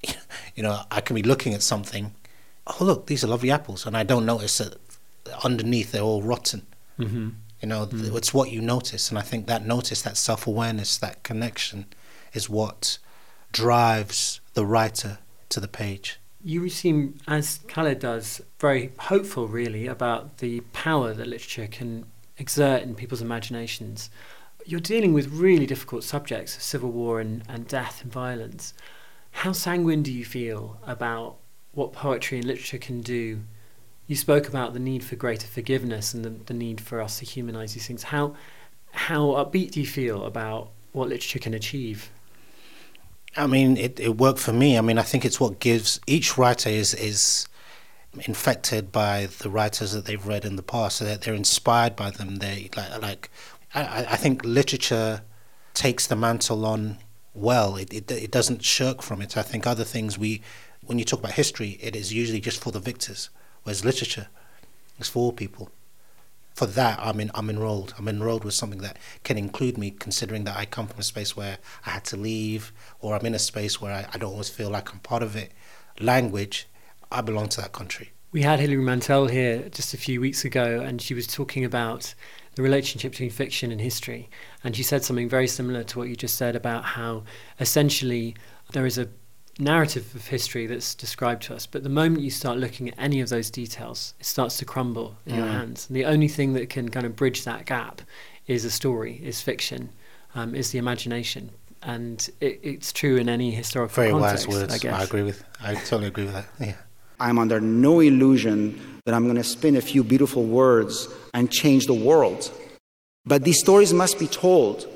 you 0.55 0.63
know, 0.63 0.81
I 0.91 1.01
can 1.01 1.15
be 1.15 1.23
looking 1.23 1.53
at 1.53 1.63
something 1.63 2.13
oh 2.67 2.83
look, 2.83 3.07
these 3.07 3.23
are 3.23 3.27
lovely 3.27 3.51
apples, 3.51 3.85
and 3.85 3.95
I 3.95 4.03
don't 4.03 4.25
notice 4.25 4.57
that 4.57 4.77
underneath 5.43 5.91
they're 5.91 6.01
all 6.01 6.21
rotten. 6.21 6.65
Mm-hmm. 6.99 7.29
You 7.61 7.67
know, 7.67 7.85
mm-hmm. 7.85 8.15
it's 8.15 8.33
what 8.33 8.51
you 8.51 8.61
notice, 8.61 9.09
and 9.09 9.17
I 9.17 9.21
think 9.21 9.47
that 9.47 9.65
notice, 9.65 10.01
that 10.01 10.17
self 10.17 10.47
awareness, 10.47 10.97
that 10.97 11.23
connection, 11.23 11.85
is 12.33 12.49
what 12.49 12.97
drives 13.51 14.41
the 14.53 14.65
writer 14.65 15.19
to 15.49 15.59
the 15.59 15.67
page. 15.67 16.19
You 16.43 16.69
seem, 16.69 17.17
as 17.27 17.59
Khaled 17.67 17.99
does, 17.99 18.41
very 18.59 18.91
hopeful, 18.99 19.47
really, 19.47 19.87
about 19.87 20.37
the 20.37 20.59
power 20.73 21.13
that 21.13 21.27
literature 21.27 21.67
can 21.67 22.05
exert 22.37 22.83
in 22.83 22.93
people's 22.93 23.21
imaginations. 23.21 24.09
You're 24.65 24.79
dealing 24.79 25.13
with 25.13 25.27
really 25.29 25.65
difficult 25.65 26.03
subjects 26.03 26.55
of 26.55 26.61
civil 26.61 26.91
war 26.91 27.19
and, 27.19 27.43
and 27.47 27.67
death 27.67 28.01
and 28.03 28.11
violence. 28.11 28.73
How 29.31 29.53
sanguine 29.53 30.03
do 30.03 30.11
you 30.11 30.25
feel 30.25 30.79
about 30.85 31.37
what 31.75 31.93
poetry 31.93 32.39
and 32.39 32.47
literature 32.47 32.79
can 32.79 33.01
do. 33.01 33.41
You 34.07 34.15
spoke 34.15 34.47
about 34.47 34.73
the 34.73 34.79
need 34.79 35.03
for 35.03 35.15
greater 35.15 35.47
forgiveness 35.47 36.13
and 36.13 36.25
the, 36.25 36.29
the 36.29 36.53
need 36.53 36.81
for 36.81 37.01
us 37.01 37.19
to 37.19 37.25
humanize 37.25 37.73
these 37.73 37.85
things. 37.85 38.03
How 38.03 38.35
how 38.91 39.27
upbeat 39.31 39.71
do 39.71 39.81
you 39.81 39.87
feel 39.87 40.25
about 40.25 40.69
what 40.93 41.09
literature 41.09 41.39
can 41.39 41.53
achieve? 41.53 42.09
I 43.35 43.47
mean, 43.47 43.75
it, 43.75 43.99
it 43.99 44.17
worked 44.17 44.39
for 44.39 44.53
me. 44.53 44.77
I 44.77 44.81
mean, 44.81 44.97
I 44.97 45.01
think 45.01 45.25
it's 45.25 45.39
what 45.39 45.59
gives 45.59 45.99
each 46.07 46.37
writer 46.37 46.69
is 46.69 46.93
is 46.93 47.47
infected 48.25 48.93
by 48.93 49.27
the 49.39 49.49
writers 49.49 49.91
that 49.91 50.05
they've 50.05 50.25
read 50.25 50.45
in 50.45 50.55
the 50.55 50.63
past, 50.63 50.97
so 50.97 51.05
that 51.05 51.21
they're 51.21 51.33
inspired 51.33 51.95
by 51.95 52.11
them. 52.11 52.37
They 52.37 52.69
like 52.77 53.01
like 53.01 53.29
I, 53.73 54.05
I 54.11 54.15
think 54.15 54.45
literature 54.45 55.21
takes 55.73 56.07
the 56.07 56.15
mantle 56.15 56.65
on 56.65 56.99
well. 57.33 57.75
It, 57.75 57.93
it 57.93 58.09
it 58.09 58.31
doesn't 58.31 58.63
shirk 58.63 59.01
from 59.01 59.21
it. 59.21 59.35
I 59.35 59.41
think 59.41 59.67
other 59.67 59.83
things 59.83 60.17
we 60.17 60.41
when 60.85 60.99
you 60.99 61.05
talk 61.05 61.19
about 61.19 61.33
history, 61.33 61.77
it 61.81 61.95
is 61.95 62.13
usually 62.13 62.39
just 62.39 62.61
for 62.61 62.71
the 62.71 62.79
victors, 62.79 63.29
whereas 63.63 63.85
literature 63.85 64.27
is 64.99 65.09
for 65.09 65.19
all 65.19 65.31
people. 65.31 65.69
For 66.53 66.65
that, 66.67 66.99
I'm 67.01 67.19
in, 67.19 67.31
I'm 67.35 67.49
enrolled. 67.49 67.93
I'm 67.97 68.07
enrolled 68.07 68.45
with 68.45 68.53
something 68.53 68.79
that 68.79 68.97
can 69.23 69.37
include 69.37 69.77
me, 69.77 69.91
considering 69.91 70.45
that 70.45 70.55
I 70.55 70.65
come 70.65 70.87
from 70.87 70.99
a 70.99 71.03
space 71.03 71.35
where 71.35 71.57
I 71.85 71.89
had 71.91 72.05
to 72.05 72.17
leave, 72.17 72.71
or 73.01 73.15
I'm 73.15 73.25
in 73.25 73.35
a 73.35 73.39
space 73.39 73.81
where 73.81 73.91
I, 73.91 74.07
I 74.13 74.17
don't 74.17 74.31
always 74.31 74.49
feel 74.49 74.69
like 74.69 74.93
I'm 74.93 74.99
part 74.99 75.21
of 75.21 75.35
it. 75.35 75.51
Language, 75.99 76.67
I 77.11 77.21
belong 77.21 77.49
to 77.49 77.61
that 77.61 77.73
country. 77.73 78.11
We 78.31 78.41
had 78.41 78.59
Hilary 78.59 78.83
Mantel 78.83 79.27
here 79.27 79.67
just 79.69 79.93
a 79.93 79.97
few 79.97 80.21
weeks 80.21 80.45
ago, 80.45 80.81
and 80.81 81.01
she 81.01 81.13
was 81.13 81.27
talking 81.27 81.65
about 81.65 82.13
the 82.55 82.61
relationship 82.61 83.11
between 83.11 83.29
fiction 83.29 83.71
and 83.71 83.81
history. 83.81 84.29
And 84.63 84.75
she 84.75 84.83
said 84.83 85.03
something 85.03 85.27
very 85.27 85.47
similar 85.47 85.83
to 85.83 85.99
what 85.99 86.07
you 86.07 86.15
just 86.15 86.35
said 86.35 86.55
about 86.55 86.83
how 86.83 87.23
essentially 87.59 88.35
there 88.71 88.85
is 88.85 88.97
a 88.97 89.09
narrative 89.57 90.13
of 90.15 90.27
history 90.27 90.67
that's 90.67 90.95
described 90.95 91.43
to 91.43 91.55
us, 91.55 91.65
but 91.65 91.83
the 91.83 91.89
moment 91.89 92.21
you 92.21 92.29
start 92.29 92.57
looking 92.57 92.89
at 92.89 92.95
any 92.97 93.21
of 93.21 93.29
those 93.29 93.49
details, 93.49 94.13
it 94.19 94.25
starts 94.25 94.57
to 94.57 94.65
crumble 94.65 95.15
in 95.25 95.33
mm. 95.33 95.37
your 95.37 95.47
hands. 95.47 95.87
And 95.87 95.95
the 95.95 96.05
only 96.05 96.27
thing 96.27 96.53
that 96.53 96.69
can 96.69 96.89
kind 96.89 97.05
of 97.05 97.15
bridge 97.15 97.43
that 97.45 97.65
gap 97.65 98.01
is 98.47 98.65
a 98.65 98.71
story, 98.71 99.21
is 99.23 99.41
fiction, 99.41 99.89
um, 100.35 100.55
is 100.55 100.71
the 100.71 100.77
imagination. 100.77 101.51
And 101.81 102.27
it, 102.41 102.59
it's 102.63 102.91
true 102.91 103.17
in 103.17 103.29
any 103.29 103.51
historical 103.51 103.95
Very 103.95 104.11
context, 104.11 104.47
wise 104.47 104.57
words. 104.57 104.73
I, 104.73 104.77
guess. 104.77 104.99
I 104.99 105.03
agree 105.03 105.23
with. 105.23 105.43
I 105.61 105.75
totally 105.75 106.07
agree 106.07 106.25
with 106.25 106.33
that. 106.33 106.47
Yeah. 106.59 106.75
I'm 107.19 107.39
under 107.39 107.61
no 107.61 108.01
illusion 108.01 108.99
that 109.05 109.13
I'm 109.13 109.23
going 109.23 109.37
to 109.37 109.43
spin 109.43 109.75
a 109.75 109.81
few 109.81 110.03
beautiful 110.03 110.43
words 110.43 111.07
and 111.33 111.49
change 111.49 111.85
the 111.85 111.93
world. 111.93 112.51
But 113.25 113.43
these 113.43 113.59
stories 113.59 113.93
must 113.93 114.19
be 114.19 114.27
told 114.27 114.87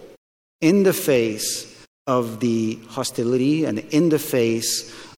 in 0.62 0.84
the 0.84 0.94
face 0.94 1.69
of 2.10 2.40
the 2.40 2.80
hostility 2.88 3.66
and 3.66 3.78
in 4.00 4.10
the 4.10 4.18
face 4.18 4.74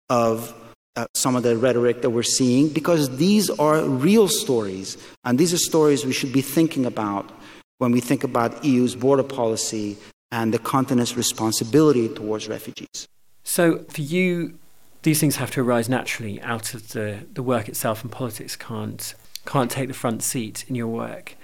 of 0.10 0.54
uh, 0.98 1.06
some 1.14 1.38
of 1.38 1.44
the 1.44 1.56
rhetoric 1.56 2.02
that 2.02 2.10
we're 2.10 2.22
seeing, 2.22 2.68
because 2.68 3.16
these 3.16 3.50
are 3.50 3.82
real 3.86 4.28
stories. 4.28 4.98
And 5.24 5.40
these 5.40 5.54
are 5.54 5.58
stories 5.58 6.06
we 6.06 6.12
should 6.12 6.34
be 6.34 6.42
thinking 6.42 6.86
about 6.86 7.32
when 7.78 7.94
we 7.94 8.02
think 8.02 8.26
about 8.26 8.66
EU's 8.66 8.94
border 8.94 9.24
policy 9.24 9.98
and 10.34 10.54
the 10.54 10.60
continent's 10.60 11.16
responsibility 11.16 12.10
towards 12.10 12.50
refugees. 12.50 13.08
So, 13.44 13.86
for 13.90 14.02
you, 14.02 14.60
these 15.04 15.20
things 15.22 15.38
have 15.38 15.52
to 15.52 15.62
arise 15.62 15.88
naturally 15.88 16.42
out 16.42 16.74
of 16.74 16.90
the, 16.90 17.26
the 17.32 17.42
work 17.42 17.70
itself, 17.70 18.04
and 18.04 18.12
politics 18.12 18.56
can't 18.58 19.16
can't 19.46 19.72
take 19.72 19.88
the 19.88 20.00
front 20.04 20.22
seat 20.22 20.66
in 20.68 20.76
your 20.76 20.88
work. 20.88 21.36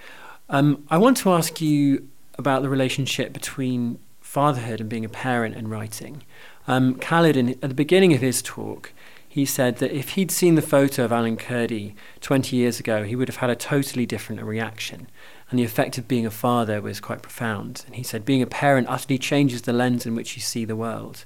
Um, 0.48 0.84
I 0.88 0.98
want 0.98 1.16
to 1.18 1.32
ask 1.32 1.60
you 1.60 2.06
about 2.38 2.62
the 2.62 2.68
relationship 2.68 3.32
between 3.32 3.98
fatherhood 4.28 4.78
and 4.78 4.90
being 4.90 5.06
a 5.06 5.08
parent 5.08 5.56
and 5.56 5.70
writing. 5.70 6.22
Um, 6.66 6.96
Khaled, 6.96 7.34
in, 7.34 7.48
at 7.48 7.70
the 7.70 7.74
beginning 7.74 8.12
of 8.12 8.20
his 8.20 8.42
talk, 8.42 8.92
he 9.26 9.46
said 9.46 9.78
that 9.78 9.90
if 9.90 10.10
he'd 10.10 10.30
seen 10.30 10.54
the 10.54 10.60
photo 10.60 11.06
of 11.06 11.12
Alan 11.12 11.38
Kurdi 11.38 11.94
20 12.20 12.54
years 12.54 12.78
ago, 12.78 13.04
he 13.04 13.16
would 13.16 13.28
have 13.28 13.38
had 13.38 13.48
a 13.48 13.56
totally 13.56 14.04
different 14.04 14.42
reaction. 14.42 15.08
And 15.48 15.58
the 15.58 15.64
effect 15.64 15.96
of 15.96 16.06
being 16.06 16.26
a 16.26 16.30
father 16.30 16.82
was 16.82 17.00
quite 17.00 17.22
profound. 17.22 17.84
And 17.86 17.94
he 17.96 18.02
said, 18.02 18.26
being 18.26 18.42
a 18.42 18.46
parent 18.46 18.86
utterly 18.90 19.16
changes 19.16 19.62
the 19.62 19.72
lens 19.72 20.04
in 20.04 20.14
which 20.14 20.36
you 20.36 20.42
see 20.42 20.66
the 20.66 20.76
world. 20.76 21.24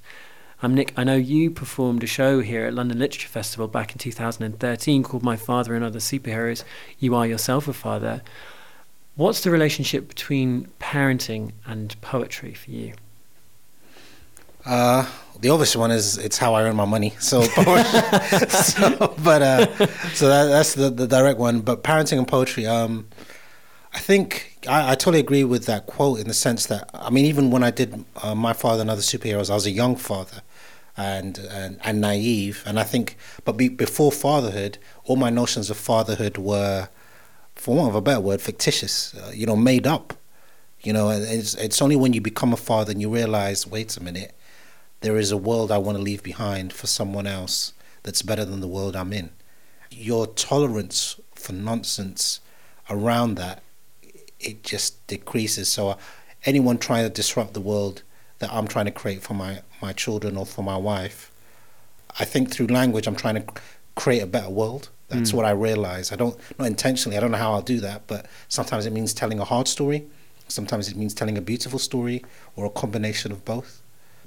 Um, 0.62 0.76
Nick, 0.76 0.92
I 0.96 1.02
know 1.02 1.16
you 1.16 1.50
performed 1.50 2.04
a 2.04 2.06
show 2.06 2.38
here 2.38 2.66
at 2.66 2.74
London 2.74 3.00
Literature 3.00 3.26
Festival 3.26 3.66
back 3.66 3.90
in 3.90 3.98
2013 3.98 5.02
called 5.02 5.24
My 5.24 5.34
Father 5.34 5.74
and 5.74 5.84
Other 5.84 5.98
Superheroes. 5.98 6.62
You 7.00 7.16
are 7.16 7.26
yourself 7.26 7.66
a 7.66 7.72
father. 7.72 8.22
What's 9.14 9.40
the 9.42 9.50
relationship 9.50 10.08
between 10.08 10.68
parenting 10.80 11.52
and 11.66 11.98
poetry 12.00 12.54
for 12.54 12.70
you? 12.70 12.94
Uh, 14.64 15.06
the 15.40 15.50
obvious 15.50 15.74
one 15.76 15.90
is 15.90 16.16
it's 16.18 16.38
how 16.38 16.54
I 16.54 16.62
earn 16.62 16.76
my 16.76 16.84
money. 16.84 17.14
So, 17.18 17.42
so 17.42 19.14
but 19.22 19.42
uh, 19.42 19.66
so 20.14 20.28
that, 20.28 20.46
that's 20.46 20.74
the, 20.74 20.88
the 20.88 21.06
direct 21.06 21.38
one. 21.38 21.60
But 21.60 21.82
parenting 21.82 22.18
and 22.18 22.28
poetry, 22.28 22.66
um, 22.66 23.08
I 23.92 23.98
think 23.98 24.66
I, 24.68 24.92
I, 24.92 24.94
totally 24.94 25.20
agree 25.20 25.44
with 25.44 25.66
that 25.66 25.86
quote 25.86 26.20
in 26.20 26.28
the 26.28 26.34
sense 26.34 26.66
that 26.66 26.88
I 26.94 27.10
mean, 27.10 27.26
even 27.26 27.50
when 27.50 27.62
I 27.62 27.70
did 27.70 28.04
uh, 28.22 28.34
my 28.34 28.52
father 28.52 28.80
and 28.80 28.90
other 28.90 29.02
superheroes, 29.02 29.50
I 29.50 29.54
was 29.54 29.66
a 29.66 29.70
young 29.70 29.96
father, 29.96 30.42
and 30.96 31.38
and, 31.38 31.78
and 31.82 32.00
naive. 32.00 32.62
And 32.64 32.78
I 32.78 32.84
think, 32.84 33.16
but 33.44 33.56
be, 33.56 33.68
before 33.68 34.12
fatherhood, 34.12 34.78
all 35.04 35.16
my 35.16 35.30
notions 35.30 35.70
of 35.70 35.76
fatherhood 35.76 36.38
were, 36.38 36.88
for 37.54 37.76
want 37.76 37.90
of 37.90 37.94
a 37.94 38.00
better 38.00 38.20
word, 38.20 38.40
fictitious. 38.40 39.14
Uh, 39.14 39.30
you 39.34 39.46
know, 39.46 39.56
made 39.56 39.86
up. 39.86 40.14
You 40.82 40.92
know, 40.92 41.10
it's 41.10 41.54
it's 41.54 41.80
only 41.80 41.96
when 41.96 42.12
you 42.12 42.20
become 42.20 42.52
a 42.52 42.56
father 42.56 42.90
and 42.90 43.00
you 43.00 43.08
realize, 43.08 43.66
wait 43.66 43.96
a 43.96 44.02
minute, 44.02 44.34
there 45.00 45.16
is 45.16 45.30
a 45.30 45.36
world 45.36 45.70
I 45.70 45.78
want 45.78 45.96
to 45.96 46.02
leave 46.02 46.22
behind 46.22 46.72
for 46.72 46.86
someone 46.86 47.26
else 47.26 47.72
that's 48.02 48.22
better 48.22 48.44
than 48.44 48.60
the 48.60 48.68
world 48.68 48.96
I'm 48.96 49.12
in. 49.12 49.30
Your 49.90 50.26
tolerance 50.26 51.20
for 51.34 51.52
nonsense 51.52 52.40
around 52.90 53.36
that, 53.36 53.62
it 54.40 54.64
just 54.64 55.06
decreases. 55.06 55.68
So, 55.68 55.90
uh, 55.90 55.96
anyone 56.44 56.78
trying 56.78 57.04
to 57.04 57.10
disrupt 57.10 57.54
the 57.54 57.60
world 57.60 58.02
that 58.40 58.52
I'm 58.52 58.66
trying 58.66 58.86
to 58.86 58.90
create 58.90 59.22
for 59.22 59.34
my 59.34 59.62
my 59.80 59.92
children 59.92 60.36
or 60.36 60.44
for 60.44 60.62
my 60.62 60.76
wife. 60.76 61.30
I 62.18 62.24
think 62.24 62.50
through 62.50 62.66
language, 62.66 63.06
I'm 63.06 63.16
trying 63.16 63.36
to 63.36 63.44
create 63.94 64.20
a 64.20 64.26
better 64.26 64.50
world. 64.50 64.88
That's 65.12 65.32
mm. 65.32 65.34
what 65.34 65.44
I 65.44 65.50
realize. 65.50 66.12
I 66.12 66.16
don't, 66.16 66.36
not 66.58 66.66
intentionally, 66.66 67.16
I 67.16 67.20
don't 67.20 67.30
know 67.30 67.38
how 67.38 67.52
I'll 67.52 67.62
do 67.62 67.80
that, 67.80 68.06
but 68.06 68.26
sometimes 68.48 68.86
it 68.86 68.92
means 68.92 69.14
telling 69.14 69.38
a 69.38 69.44
hard 69.44 69.68
story. 69.68 70.06
Sometimes 70.48 70.88
it 70.88 70.96
means 70.96 71.14
telling 71.14 71.38
a 71.38 71.40
beautiful 71.40 71.78
story 71.78 72.24
or 72.56 72.66
a 72.66 72.70
combination 72.70 73.32
of 73.32 73.44
both. 73.44 73.82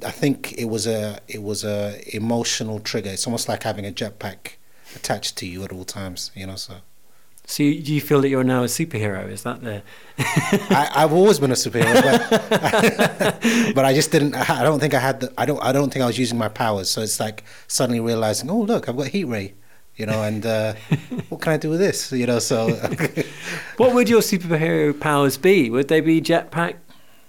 I 0.06 0.12
think 0.12 0.54
it 0.54 0.66
was 0.66 0.88
a 0.88 1.20
it 1.28 1.42
was 1.42 1.64
a 1.64 2.02
emotional 2.16 2.80
trigger. 2.80 3.10
It's 3.10 3.28
almost 3.28 3.48
like 3.48 3.64
having 3.64 3.86
a 3.86 3.92
jetpack 3.92 4.58
attached 4.96 5.38
to 5.38 5.48
you 5.48 5.64
at 5.64 5.72
all 5.72 5.86
times, 5.86 6.32
you 6.36 6.46
know. 6.46 6.56
So 6.56 6.76
so 7.48 7.64
you, 7.64 7.82
do 7.82 7.94
you 7.94 8.02
feel 8.02 8.22
that 8.22 8.30
you're 8.30 8.44
now 8.44 8.64
a 8.64 8.68
superhero? 8.68 9.30
Is 9.30 9.44
that 9.44 9.62
the? 9.62 9.84
I, 10.18 11.02
have 11.02 11.14
always 11.14 11.38
been 11.38 11.52
a 11.52 11.56
superhero, 11.56 12.02
but, 12.30 13.40
but 13.76 13.86
I 13.86 13.94
just 13.94 14.12
didn't. 14.12 14.34
I 14.36 14.64
don't 14.64 14.80
think 14.80 14.94
I 14.94 15.00
had 15.00 15.20
the. 15.20 15.34
I 15.38 15.46
don't. 15.46 15.62
I 15.64 15.72
don't 15.72 15.94
think 15.94 16.02
I 16.02 16.08
was 16.08 16.18
using 16.18 16.38
my 16.38 16.50
powers. 16.50 16.90
So 16.90 17.02
it's 17.02 17.20
like 17.20 17.44
suddenly 17.68 18.00
realizing, 18.00 18.50
oh 18.50 18.62
look, 18.62 18.90
I've 18.90 18.98
got 18.98 19.08
heat 19.08 19.26
ray, 19.26 19.54
you 19.98 20.06
know, 20.06 20.24
and 20.24 20.46
uh, 20.46 20.74
what 21.30 21.42
can 21.42 21.54
I 21.54 21.58
do 21.58 21.70
with 21.70 21.80
this? 21.80 22.12
You 22.12 22.26
know, 22.26 22.40
so. 22.40 22.70
what 23.78 23.94
would 23.94 24.10
your 24.10 24.22
superhero 24.22 24.98
powers 24.98 25.38
be? 25.38 25.70
Would 25.70 25.88
they 25.88 26.02
be 26.02 26.22
jetpack, 26.22 26.76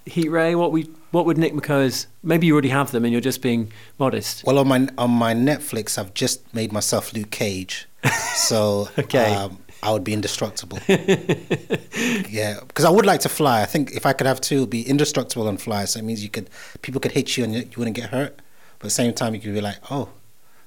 heat 0.05 0.29
ray? 0.29 0.55
What 0.55 0.73
we 0.73 0.89
what 1.13 1.27
would 1.27 1.39
Nick 1.39 1.55
Makoha's? 1.55 2.07
Maybe 2.23 2.47
you 2.47 2.53
already 2.53 2.69
have 2.69 2.91
them, 2.91 3.05
and 3.05 3.13
you're 3.13 3.21
just 3.21 3.43
being 3.43 3.73
modest. 3.99 4.45
Well, 4.45 4.59
on 4.59 4.69
my 4.69 4.89
on 4.99 5.11
my 5.11 5.35
Netflix, 5.35 5.99
I've 5.99 6.15
just 6.15 6.53
made 6.55 6.73
myself 6.73 7.13
Luke 7.13 7.31
Cage. 7.31 7.87
So 8.35 8.89
okay. 8.99 9.35
Um, 9.35 9.59
I 9.83 9.93
would 9.93 10.05
be 10.05 10.15
indestructible. 10.15 10.79
yeah, 10.89 12.61
because 12.67 12.85
I 12.85 12.91
would 12.91 13.07
like 13.07 13.21
to 13.21 13.29
fly. 13.29 13.63
I 13.63 13.67
think 13.67 13.93
if 13.93 14.07
I 14.07 14.13
could 14.15 14.27
have 14.27 14.41
two, 14.41 14.57
it'd 14.57 14.71
be 14.71 14.83
indestructible 14.83 15.47
and 15.49 15.61
fly. 15.61 15.85
So 15.85 16.01
it 16.01 16.03
means 16.03 16.25
you 16.25 16.31
could 16.31 16.51
people 16.83 17.01
could 17.01 17.13
hit 17.13 17.37
you 17.37 17.45
and 17.45 17.55
you 17.55 17.69
wouldn't 17.77 17.95
get 17.95 18.11
hurt. 18.11 18.41
But 18.79 18.87
at 18.87 18.89
the 18.89 18.91
same 18.91 19.13
time, 19.15 19.35
you 19.35 19.41
could 19.41 19.55
be 19.55 19.61
like, 19.61 19.79
oh, 19.91 20.11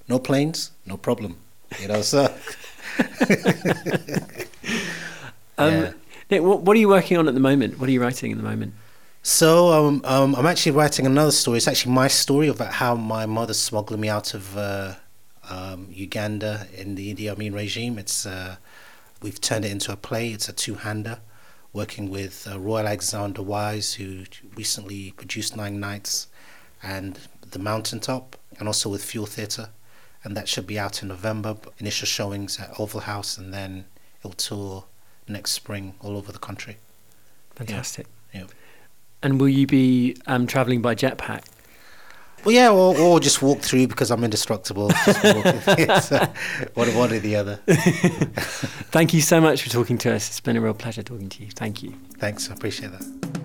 no 0.07 0.19
planes, 0.19 0.71
no 0.85 0.97
problem. 0.97 1.37
You 1.79 1.87
know, 1.87 2.01
so. 2.01 2.25
um, 5.57 5.73
yeah. 5.73 5.91
Nick, 6.29 6.41
what, 6.41 6.61
what 6.61 6.75
are 6.75 6.79
you 6.79 6.89
working 6.89 7.17
on 7.17 7.27
at 7.27 7.33
the 7.33 7.39
moment? 7.39 7.79
What 7.79 7.89
are 7.89 7.91
you 7.91 8.01
writing 8.01 8.31
at 8.31 8.37
the 8.37 8.43
moment? 8.43 8.73
So 9.21 9.73
um, 9.73 10.01
um, 10.05 10.35
I'm 10.35 10.45
actually 10.45 10.71
writing 10.73 11.05
another 11.05 11.31
story. 11.31 11.57
It's 11.57 11.67
actually 11.67 11.93
my 11.93 12.07
story 12.07 12.47
about 12.47 12.73
how 12.73 12.95
my 12.95 13.25
mother 13.25 13.53
smuggled 13.53 13.99
me 13.99 14.09
out 14.09 14.33
of 14.33 14.57
uh, 14.57 14.95
um, 15.49 15.87
Uganda 15.91 16.67
in 16.75 16.95
the 16.95 17.13
Idi 17.13 17.31
Amin 17.31 17.53
regime. 17.53 17.97
It's 17.99 18.25
uh, 18.25 18.57
We've 19.21 19.41
turned 19.41 19.65
it 19.65 19.71
into 19.71 19.91
a 19.91 19.97
play. 19.97 20.29
It's 20.29 20.47
a 20.47 20.53
two-hander, 20.53 21.19
working 21.73 22.09
with 22.09 22.47
uh, 22.49 22.57
Roy 22.57 22.79
Alexander 22.79 23.41
Weise, 23.41 23.95
who 23.95 24.23
recently 24.55 25.11
produced 25.11 25.57
Nine 25.57 25.77
Nights 25.77 26.27
and 26.81 27.19
The 27.51 27.59
Mountaintop, 27.59 28.37
and 28.57 28.67
also 28.69 28.87
with 28.89 29.03
Fuel 29.03 29.25
Theatre. 29.25 29.69
And 30.23 30.35
that 30.35 30.49
should 30.49 30.67
be 30.67 30.77
out 30.77 31.01
in 31.01 31.07
November. 31.07 31.57
Initial 31.77 32.05
showings 32.05 32.59
at 32.59 32.79
Oval 32.79 33.01
House, 33.01 33.37
and 33.37 33.53
then 33.53 33.85
it'll 34.19 34.31
tour 34.31 34.85
next 35.27 35.51
spring 35.51 35.95
all 36.01 36.17
over 36.17 36.31
the 36.31 36.39
country. 36.39 36.77
Fantastic. 37.55 38.07
Yeah. 38.33 38.41
yeah. 38.41 38.47
And 39.21 39.39
will 39.39 39.49
you 39.49 39.67
be 39.67 40.17
um, 40.27 40.47
travelling 40.47 40.81
by 40.81 40.95
jetpack? 40.95 41.43
Well, 42.45 42.55
yeah, 42.55 42.71
or, 42.71 42.97
or 42.97 43.19
just 43.19 43.41
walk 43.41 43.59
through 43.59 43.87
because 43.87 44.11
I'm 44.11 44.23
indestructible. 44.23 44.91
so, 46.01 46.33
one, 46.73 46.95
one 46.95 47.11
or 47.11 47.19
the 47.19 47.35
other. 47.35 47.55
Thank 48.91 49.13
you 49.13 49.21
so 49.21 49.41
much 49.41 49.61
for 49.61 49.69
talking 49.69 49.97
to 49.99 50.13
us. 50.13 50.29
It's 50.29 50.39
been 50.39 50.55
a 50.55 50.61
real 50.61 50.73
pleasure 50.73 51.03
talking 51.03 51.27
to 51.27 51.43
you. 51.43 51.51
Thank 51.51 51.83
you. 51.83 51.93
Thanks. 52.17 52.49
I 52.49 52.53
appreciate 52.53 52.91
that. 52.91 53.38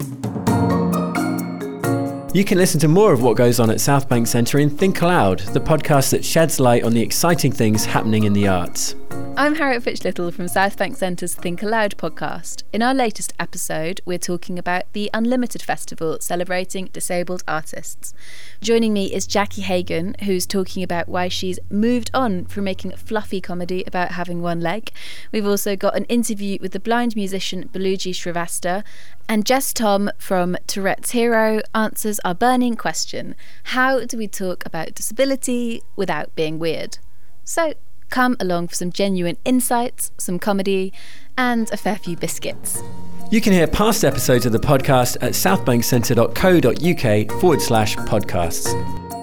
You 2.35 2.45
can 2.45 2.59
listen 2.59 2.81
to 2.81 2.89
more 2.89 3.13
of 3.13 3.23
what 3.23 3.37
goes 3.37 3.61
on 3.61 3.71
at 3.71 3.77
Southbank 3.77 4.27
Centre 4.27 4.59
in 4.59 4.69
Think 4.69 5.01
Aloud, 5.01 5.39
the 5.39 5.61
podcast 5.61 6.11
that 6.11 6.25
sheds 6.25 6.59
light 6.59 6.83
on 6.83 6.93
the 6.93 7.01
exciting 7.01 7.53
things 7.53 7.85
happening 7.85 8.25
in 8.25 8.33
the 8.33 8.49
arts. 8.49 8.97
I'm 9.37 9.57
Harriet 9.57 9.83
Fitch-Little 9.83 10.31
from 10.31 10.47
Southbank 10.47 10.95
Centre's 10.95 11.35
Think 11.35 11.61
Aloud 11.61 11.97
podcast. 11.97 12.63
In 12.73 12.83
our 12.83 12.95
latest 12.95 13.33
episode, 13.41 14.01
we're 14.05 14.17
talking 14.17 14.61
about 14.61 14.85
the 14.93 15.11
Unlimited 15.13 15.61
Festival 15.61 16.19
celebrating 16.21 16.87
disabled 16.93 17.43
artists. 17.49 18.15
Joining 18.61 18.93
me 18.93 19.13
is 19.13 19.27
Jackie 19.27 19.63
Hagan, 19.63 20.15
who's 20.23 20.47
talking 20.47 20.85
about 20.85 21.09
why 21.09 21.27
she's 21.27 21.59
moved 21.69 22.13
on 22.15 22.45
from 22.45 22.63
making 22.63 22.93
fluffy 22.93 23.41
comedy 23.41 23.83
about 23.89 24.13
having 24.13 24.41
one 24.41 24.61
leg. 24.61 24.93
We've 25.33 25.47
also 25.47 25.75
got 25.75 25.97
an 25.97 26.05
interview 26.05 26.59
with 26.61 26.71
the 26.71 26.79
blind 26.79 27.17
musician 27.17 27.69
Baluji 27.73 28.13
Shrivastava, 28.13 28.85
and 29.29 29.45
Jess 29.45 29.73
Thom 29.73 30.11
from 30.17 30.57
Touretteshero 30.69 31.61
answers 31.75 32.21
our 32.25 32.37
burning 32.37 32.77
question 32.77 33.35
How 33.65 34.05
do 34.05 34.17
we 34.17 34.29
talk 34.29 34.65
about 34.65 34.95
disability 34.95 35.83
without 35.97 36.37
being 36.37 36.61
weird? 36.61 36.99
So, 37.43 37.75
come 38.11 38.37
along 38.41 38.69
for 38.69 38.75
some 38.75 38.93
genuine 38.93 39.37
insights, 39.45 40.11
some 40.19 40.39
comedy, 40.39 40.93
and 41.37 41.71
a 41.73 41.77
fair 41.77 41.97
few 41.97 42.17
biscuits. 42.17 42.83
You 43.31 43.41
can 43.41 43.53
hear 43.53 43.67
past 43.67 44.05
episodes 44.05 44.47
of 44.47 44.53
the 44.53 44.59
podcast 44.59 45.17
at 45.21 45.33
southbankcentre.co.uk 45.33 47.41
forward 47.41 47.63
slash 47.63 47.97
podcasts. 47.97 49.14